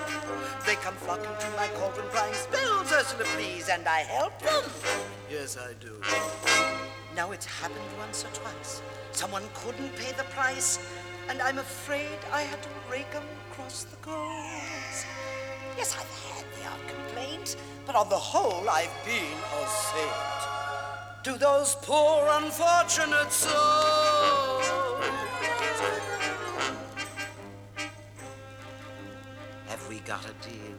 They 0.64 0.76
come 0.76 0.94
flocking 0.94 1.36
to 1.38 1.50
my 1.54 1.68
cauldron, 1.74 2.08
crying, 2.08 2.32
Spells, 2.32 2.90
Ursula, 2.90 3.24
please, 3.36 3.68
and 3.68 3.86
I 3.86 3.98
help 3.98 4.40
them. 4.40 4.64
Yes, 5.30 5.58
I 5.58 5.74
do. 5.84 6.00
Now 7.14 7.30
it's 7.32 7.44
happened 7.44 7.90
once 7.98 8.24
or 8.24 8.28
twice. 8.28 8.80
Someone 9.12 9.42
couldn't 9.52 9.94
pay 9.96 10.12
the 10.12 10.24
price, 10.24 10.78
and 11.28 11.42
I'm 11.42 11.58
afraid 11.58 12.18
I 12.32 12.42
had 12.42 12.62
to 12.62 12.68
rake 12.90 13.14
'em 13.14 13.28
across 13.50 13.84
the 13.84 13.96
coals. 13.96 15.04
Yes, 15.76 15.94
I've 15.94 16.14
had 16.32 16.44
the 16.56 16.64
odd 16.72 16.88
complaint, 16.88 17.56
but 17.86 17.94
on 17.94 18.08
the 18.08 18.18
whole, 18.18 18.68
I've 18.68 18.96
been 19.04 19.38
a 19.60 19.66
saint. 19.68 21.24
To 21.24 21.36
those 21.36 21.74
poor 21.82 22.26
unfortunate 22.28 23.32
souls. 23.32 24.66
Have 29.68 29.86
we 29.88 30.00
got 30.00 30.24
a 30.24 30.32
deal? 30.48 30.78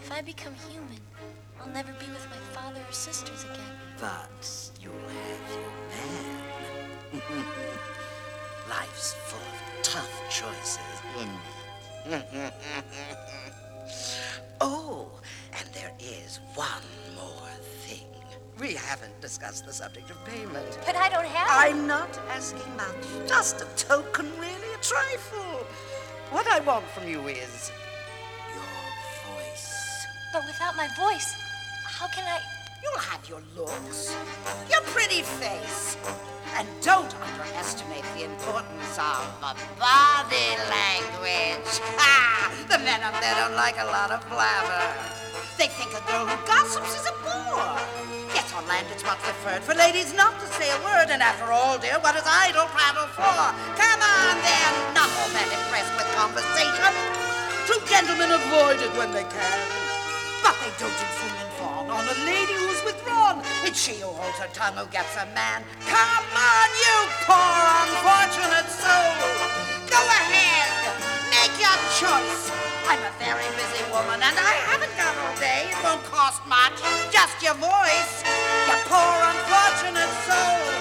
If 0.00 0.12
I 0.12 0.22
become 0.22 0.54
human, 0.68 1.00
I'll 1.60 1.68
never 1.68 1.92
be 1.94 2.06
with 2.06 2.26
my 2.30 2.40
father 2.54 2.80
or 2.88 2.92
sisters 2.92 3.44
again. 3.44 3.76
But 4.00 4.70
you'll 4.80 4.94
have 4.94 5.44
your 5.50 5.72
man. 5.90 6.40
Life's 8.70 9.14
full 9.14 9.40
of 9.40 9.69
tough 9.82 10.22
choices, 10.30 10.78
isn't 11.16 11.30
oh, 14.60 15.10
and 15.58 15.68
there 15.72 15.92
is 15.98 16.40
one 16.54 16.68
more 17.14 17.48
thing. 17.84 18.06
We 18.58 18.74
haven't 18.74 19.20
discussed 19.20 19.66
the 19.66 19.72
subject 19.72 20.10
of 20.10 20.24
payment. 20.24 20.78
But 20.84 20.96
I 20.96 21.08
don't 21.08 21.26
have 21.26 21.48
I'm 21.50 21.86
not 21.86 22.18
asking 22.30 22.74
much. 22.76 23.28
Just 23.28 23.60
a 23.60 23.66
token, 23.76 24.30
really, 24.38 24.74
a 24.74 24.82
trifle. 24.82 25.66
What 26.30 26.46
I 26.46 26.60
want 26.60 26.86
from 26.86 27.08
you 27.08 27.20
is 27.28 27.70
your 28.54 29.34
voice. 29.34 30.06
But 30.32 30.46
without 30.46 30.76
my 30.76 30.88
voice, 30.96 31.34
how 31.86 32.06
can 32.08 32.24
I? 32.24 32.40
You'll 32.82 33.00
have 33.00 33.28
your 33.28 33.42
looks, 33.56 34.16
your 34.70 34.80
pretty 34.82 35.22
face. 35.22 35.96
And 36.56 36.68
don't 36.82 37.12
underestimate 37.20 38.04
the 38.16 38.24
importance 38.24 38.98
of 38.98 39.20
body 39.78 40.50
language. 40.68 41.70
The 42.68 42.78
men 42.86 43.02
up 43.02 43.18
there 43.20 43.34
don't 43.34 43.56
like 43.56 43.76
a 43.78 43.86
lot 43.86 44.10
of 44.10 44.22
blabber. 44.28 44.86
They 45.58 45.68
think 45.68 45.90
a 45.92 46.02
girl 46.06 46.24
who 46.24 46.38
gossips 46.46 46.94
is 46.96 47.04
a 47.06 47.14
bore. 47.20 47.76
Yes, 48.32 48.52
on 48.54 48.66
land 48.68 48.86
it's 48.90 49.04
much 49.04 49.18
preferred 49.20 49.62
for 49.62 49.74
ladies 49.74 50.14
not 50.14 50.38
to 50.40 50.46
say 50.56 50.70
a 50.70 50.78
word. 50.86 51.10
And 51.10 51.20
after 51.20 51.52
all, 51.52 51.78
dear, 51.78 51.98
what 52.00 52.14
is 52.16 52.22
idle 52.24 52.66
prattle 52.70 53.10
for? 53.12 53.40
Come 53.76 54.00
on, 54.00 54.34
then. 54.40 54.72
Not 54.94 55.10
all 55.20 55.30
that 55.34 55.48
impressed 55.50 55.92
with 55.98 56.08
conversation. 56.16 56.92
True 57.66 57.82
gentlemen 57.90 58.30
avoid 58.32 58.80
it 58.80 58.92
when 58.96 59.12
they 59.12 59.24
can. 59.24 59.58
But 60.42 60.56
they 60.62 60.72
don't 60.78 60.94
fawn 61.20 61.49
on 61.90 62.06
a 62.06 62.16
lady 62.24 62.54
who's 62.54 62.82
withdrawn. 62.86 63.42
It's 63.66 63.78
she 63.82 63.98
who 63.98 64.06
holds 64.08 64.38
her 64.38 64.50
tongue 64.54 64.78
who 64.78 64.86
gets 64.94 65.14
a 65.18 65.26
man. 65.34 65.66
Come 65.90 66.26
on, 66.38 66.68
you 66.78 66.96
poor 67.26 67.58
unfortunate 67.82 68.70
soul. 68.70 69.10
Go 69.90 69.98
ahead, 69.98 70.70
make 71.34 71.54
your 71.58 71.78
choice. 71.98 72.54
I'm 72.86 73.02
a 73.02 73.12
very 73.18 73.46
busy 73.58 73.82
woman 73.90 74.22
and 74.22 74.36
I 74.38 74.54
haven't 74.70 74.94
got 74.96 75.14
all 75.18 75.34
day. 75.38 75.66
It 75.70 75.78
won't 75.82 76.02
cost 76.06 76.42
much, 76.46 76.78
just 77.10 77.42
your 77.42 77.54
voice. 77.58 78.22
You 78.70 78.76
poor 78.86 79.14
unfortunate 79.30 80.12
soul. 80.26 80.79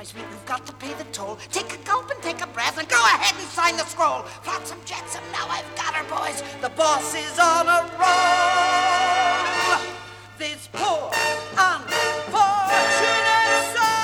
My 0.00 0.04
sweet, 0.04 0.24
you've 0.30 0.46
got 0.46 0.64
to 0.64 0.72
pay 0.72 0.94
the 0.94 1.04
toll. 1.12 1.36
Take 1.52 1.74
a 1.74 1.76
gulp 1.84 2.10
and 2.10 2.22
take 2.22 2.40
a 2.40 2.46
breath 2.46 2.78
and 2.78 2.88
go 2.88 2.96
ahead 2.96 3.38
and 3.38 3.46
sign 3.48 3.76
the 3.76 3.84
scroll. 3.84 4.22
Flotsam 4.40 4.78
Jetsam, 4.86 5.20
now 5.30 5.46
I've 5.46 5.76
got 5.76 5.92
her, 5.92 6.04
boys. 6.08 6.42
The 6.62 6.70
boss 6.70 7.14
is 7.14 7.38
on 7.38 7.68
a 7.68 7.82
roll. 8.00 9.76
This 10.38 10.70
poor, 10.72 11.12
unfortunate 11.52 12.16
soul. 13.76 14.00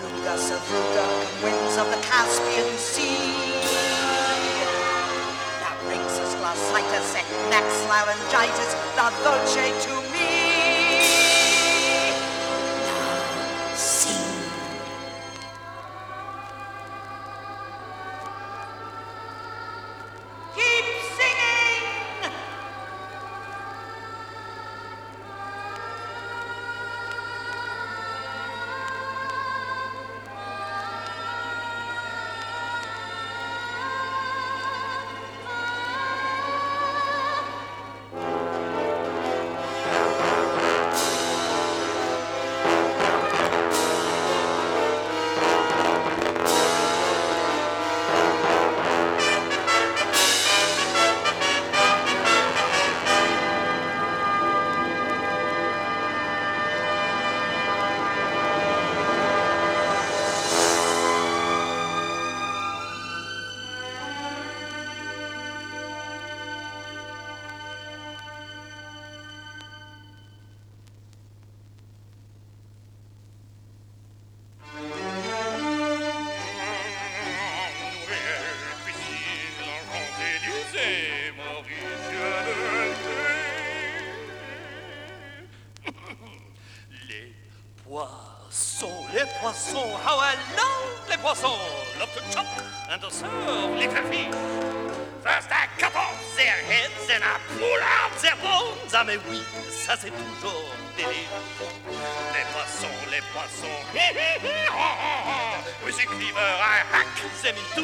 Beluga, 0.00 0.34
Sevruga, 0.36 1.06
winds 1.44 1.76
of 1.78 1.86
the 1.94 2.00
Caspian 2.02 2.76
Sea. 2.76 3.25
Next 7.56 7.88
laryngitis, 7.88 8.76
la 8.96 9.10
dolce 9.24 9.72
to 9.84 9.95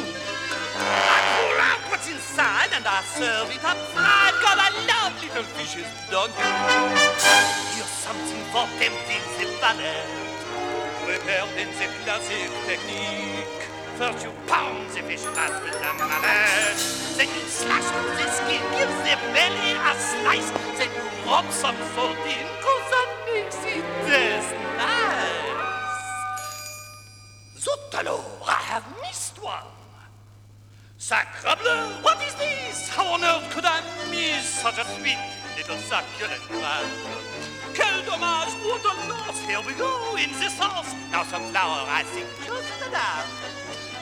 pull 0.02 1.58
out 1.60 1.80
what's 1.90 2.08
inside 2.10 2.70
and 2.74 2.84
I 2.86 3.02
serve 3.02 3.50
it 3.50 3.64
up 3.64 3.78
fried. 3.94 4.34
God, 4.42 4.58
I 4.58 4.70
love 4.90 5.12
little 5.22 5.46
fishes, 5.56 5.88
don't 6.10 6.32
you? 6.32 6.50
Here's 7.74 7.94
something 8.06 8.42
for 8.52 8.66
tempting 8.78 9.24
the 9.38 9.46
palate. 9.60 10.08
Prepared 11.06 11.52
in 11.58 11.68
the 11.78 11.88
classic 12.04 12.50
technique. 12.66 13.62
First 13.98 14.24
you 14.24 14.32
pound 14.46 14.88
the 14.90 15.02
fish 15.02 15.26
fat 15.36 15.52
with 15.62 15.76
the 15.76 15.92
mallet. 15.98 16.78
Then 17.18 17.28
you 17.28 17.44
slash 17.46 17.84
through 17.84 18.16
the 18.16 18.28
skin, 18.30 18.62
give 18.74 18.92
the 19.04 19.16
belly 19.36 19.72
a 19.76 19.92
slice. 19.98 20.50
Then 20.78 20.90
you 20.96 21.04
rub 21.28 21.46
some 21.52 21.76
salt 21.94 22.16
in, 22.24 22.46
Sacrebleu, 31.12 32.00
what 32.02 32.16
is 32.24 32.32
this? 32.36 32.88
How 32.88 33.04
on 33.12 33.22
earth 33.22 33.44
could 33.52 33.66
I 33.66 33.84
miss 34.08 34.48
such 34.48 34.78
a 34.78 34.84
sweet 34.96 35.20
little 35.58 35.76
succulent 35.76 36.40
crab? 36.48 36.88
Quel 37.76 38.00
dommage, 38.08 38.56
what 38.64 38.80
a 38.80 38.94
loss! 39.12 39.38
Here 39.44 39.60
we 39.60 39.74
go, 39.74 40.16
in 40.16 40.32
the 40.40 40.48
sauce. 40.48 40.88
Now 41.12 41.24
some 41.24 41.44
flour, 41.52 41.84
I 41.84 42.02
think, 42.16 42.24
just 42.48 42.72
enough. 42.88 43.28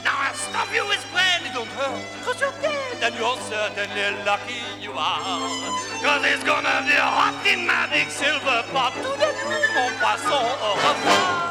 Now 0.05 0.23
I'll 0.23 0.33
stop 0.39 0.71
you 0.73 0.87
with 0.87 1.03
bread, 1.11 1.43
it 1.43 1.51
don't 1.51 1.67
hurt, 1.75 1.99
cause 2.23 2.39
you're 2.39 2.55
dead, 2.63 3.03
and 3.03 3.13
you're 3.19 3.41
certainly 3.43 4.23
lucky 4.23 4.63
you 4.79 4.93
are. 4.95 5.43
Cause 5.99 6.23
it's 6.23 6.45
gonna 6.47 6.79
be 6.87 6.95
hot 6.95 7.43
in 7.43 7.67
my 7.67 7.91
big 7.91 8.07
silver 8.07 8.63
pot. 8.71 8.95
Tout 9.03 9.19
de 9.19 9.27
mon 9.75 9.91
poisson, 9.99 10.47
au 10.63 10.73
revoir. 10.79 11.50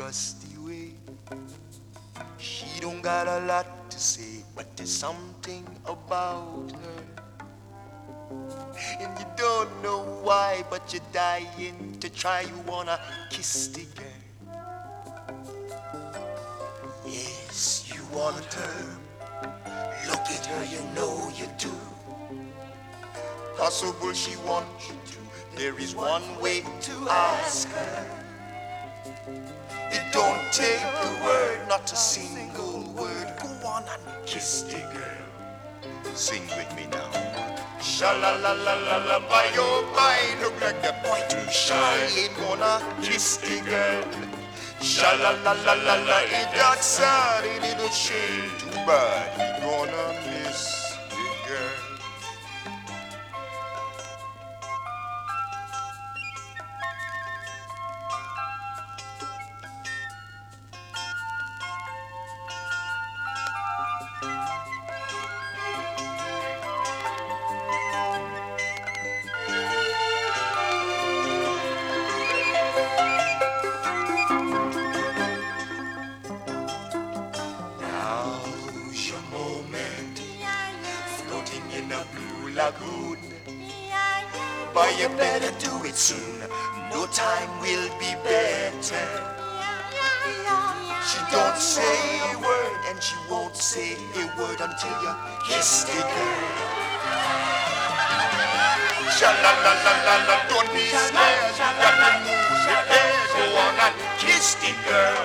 The 0.00 0.58
way. 0.62 0.92
She 2.38 2.80
don't 2.80 3.02
got 3.02 3.28
a 3.28 3.44
lot 3.44 3.90
to 3.90 4.00
say, 4.00 4.42
but 4.56 4.74
there's 4.74 4.90
something 4.90 5.66
about 5.84 6.72
her. 6.72 7.02
And 8.98 9.18
you 9.18 9.26
don't 9.36 9.70
know 9.82 10.00
why, 10.22 10.64
but 10.70 10.90
you're 10.92 11.02
dying 11.12 11.98
to 12.00 12.08
try. 12.08 12.40
You 12.40 12.56
wanna 12.66 12.98
kiss 13.28 13.68
the 13.68 13.84
girl. 14.00 14.56
Yes, 17.06 17.92
you 17.94 18.00
want 18.16 18.54
her. 18.54 18.98
Look 20.08 20.26
at 20.32 20.46
her, 20.46 20.64
you 20.64 20.80
know 20.94 21.30
you 21.36 21.46
do. 21.58 21.72
Possible 23.58 24.14
she 24.14 24.36
wants 24.48 24.88
you 24.88 24.94
to. 25.12 25.18
There 25.56 25.78
is 25.78 25.94
one 25.94 26.24
way 26.40 26.62
to 26.62 26.94
ask 27.10 27.68
her. 27.68 28.19
It 29.92 30.04
don't 30.12 30.52
take 30.52 30.80
a 30.82 31.24
word, 31.24 31.68
not 31.68 31.90
a 31.92 31.96
single 31.96 32.84
word. 32.94 33.32
Go 33.42 33.48
on 33.68 33.84
and 33.84 34.26
kiss 34.26 34.62
the 34.62 34.80
girl. 34.94 36.14
Sing 36.14 36.42
with 36.56 36.74
me 36.76 36.86
now. 36.92 37.10
Sha 37.80 38.12
la 38.12 38.32
la 38.36 38.52
la 38.52 38.74
la 38.74 38.96
la, 39.06 39.20
by 39.28 39.46
your 39.54 39.82
by, 39.94 40.18
look 40.42 40.60
like 40.60 40.82
the 40.82 40.94
boy 41.02 41.20
too 41.28 41.50
shy. 41.50 42.08
Ain't 42.16 42.36
gonna 42.36 42.80
kiss 43.02 43.38
the 43.38 43.60
girl. 43.62 44.04
Sha 44.82 45.12
la 45.22 45.30
la 45.44 45.52
la 45.52 45.74
la 45.74 45.94
la, 45.94 46.18
ain't 46.20 46.52
that 46.54 46.78
sad? 46.82 47.44
Ain't 47.44 47.64
it 47.64 47.80
a 47.80 47.90
shame? 47.92 48.50
Too 48.58 48.70
bad, 48.86 49.32
he 49.36 49.62
gonna 49.64 50.29
la, 100.26 100.36
don't 100.48 100.68
be 100.74 100.86
scared, 100.90 101.54
got 101.58 101.94
to 101.98 102.10
move 102.24 102.62
your 102.66 102.82
head, 102.90 103.28
go 103.36 103.44
on 103.62 103.78
and 103.86 103.94
kiss 104.18 104.54
the 104.62 104.72
girl. 104.86 105.22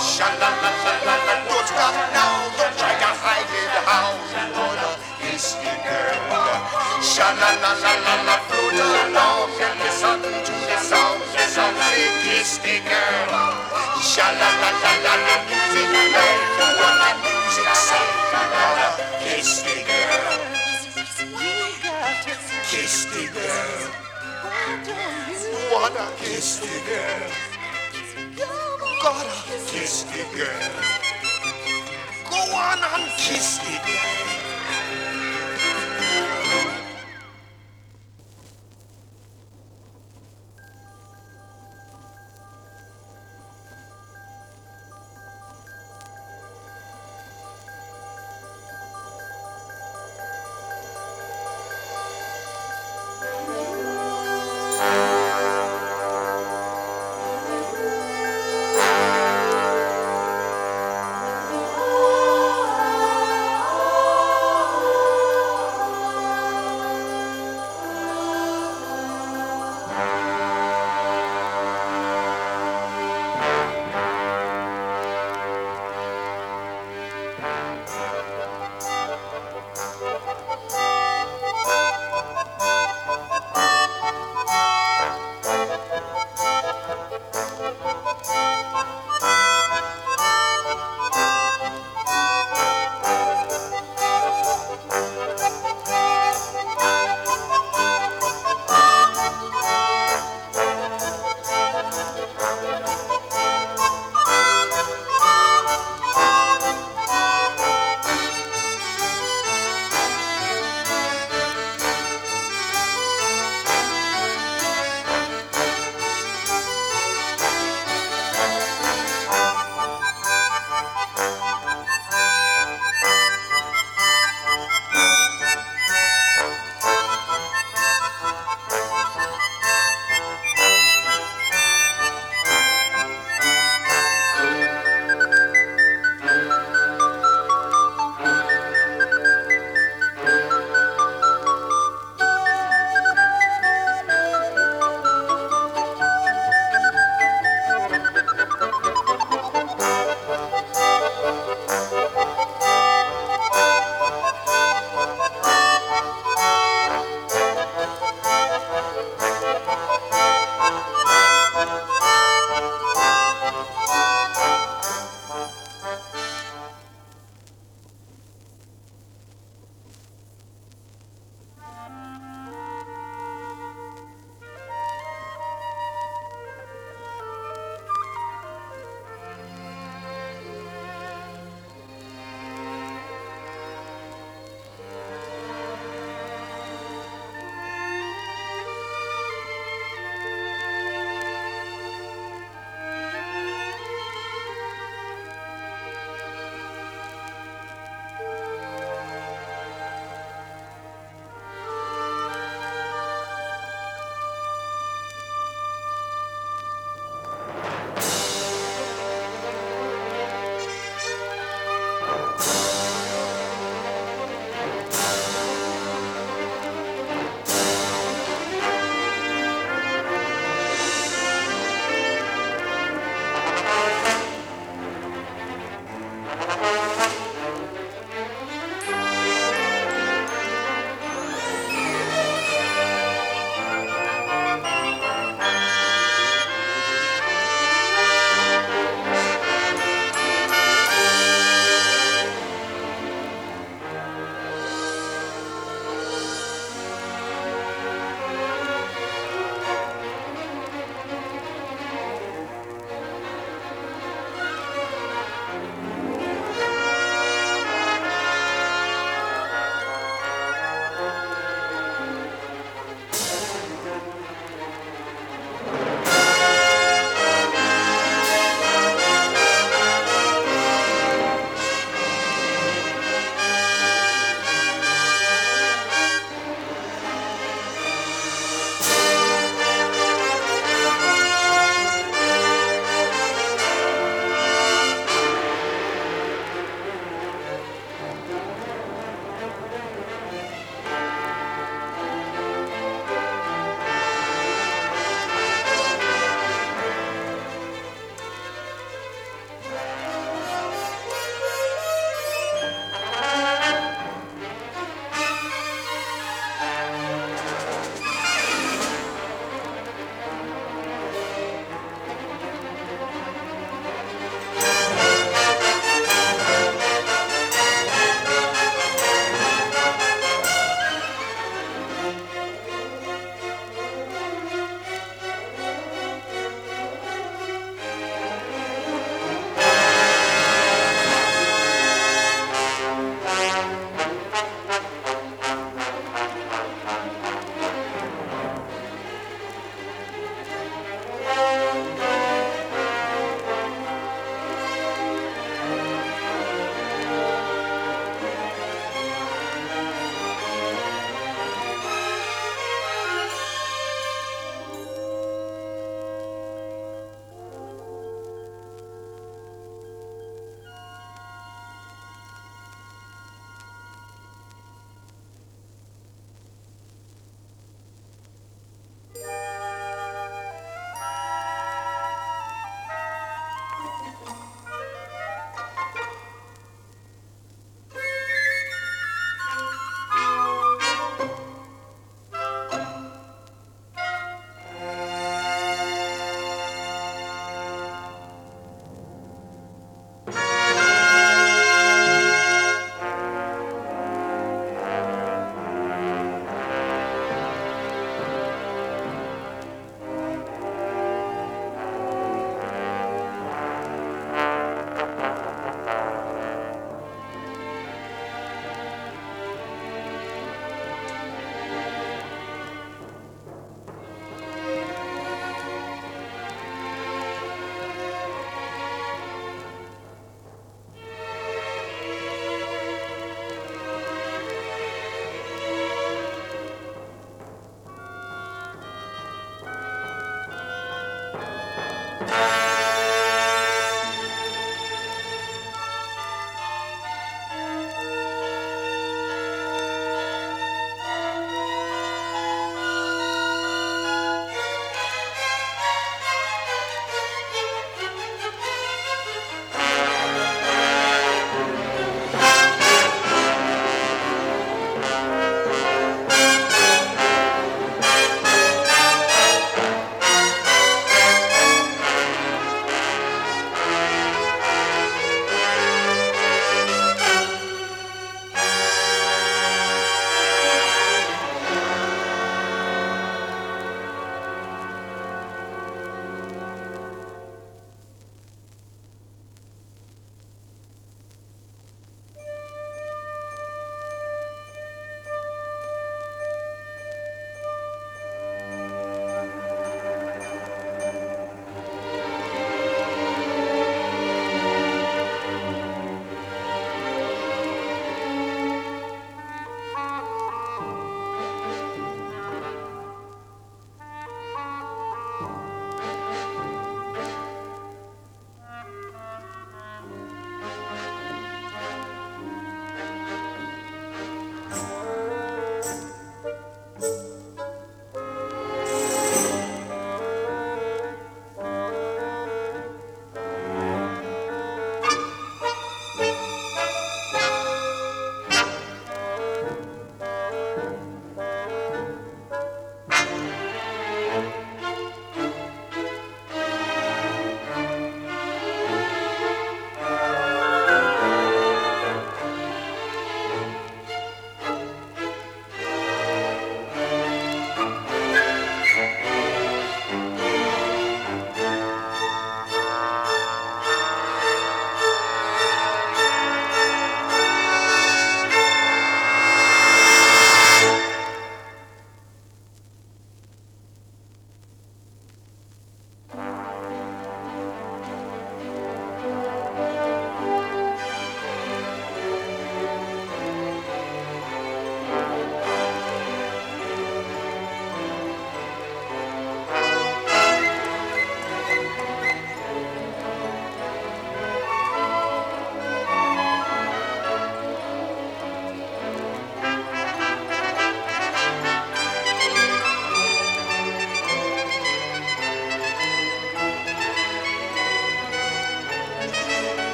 Sha 0.00 0.28
la 0.40 0.50
la 0.62 0.70
la 0.84 0.94
la 1.06 1.16
la, 1.26 1.34
don't 1.48 1.66
stop 1.66 1.94
now, 2.12 2.52
don't 2.58 2.74
try 2.78 2.94
to 2.98 3.10
hide 3.22 3.48
it 3.48 3.72
kiss 5.32 5.56
the 5.56 5.72
girl. 5.84 6.22
And 6.28 7.08
to 10.44 10.54
the 11.62 12.10
kiss 12.22 12.58
the 12.58 12.74
girl. 12.84 13.32
La 14.32 14.50
la, 14.60 14.70
the 17.22 17.36
music 17.40 17.68
kiss 19.24 19.62
the 19.62 19.76
girl. 19.88 20.52
Kiss 22.70 23.04
the 23.06 23.24
girl. 23.34 24.01
Wanna 25.72 26.12
kiss 26.18 26.60
the 26.60 26.66
girl. 26.86 27.30
Gotta 29.02 29.62
kiss 29.70 30.04
the 30.04 30.22
girl. 30.36 30.72
Go 32.30 32.36
on 32.54 32.78
and 32.78 33.10
kiss 33.18 33.58
the 33.58 33.76
girl. 33.86 34.51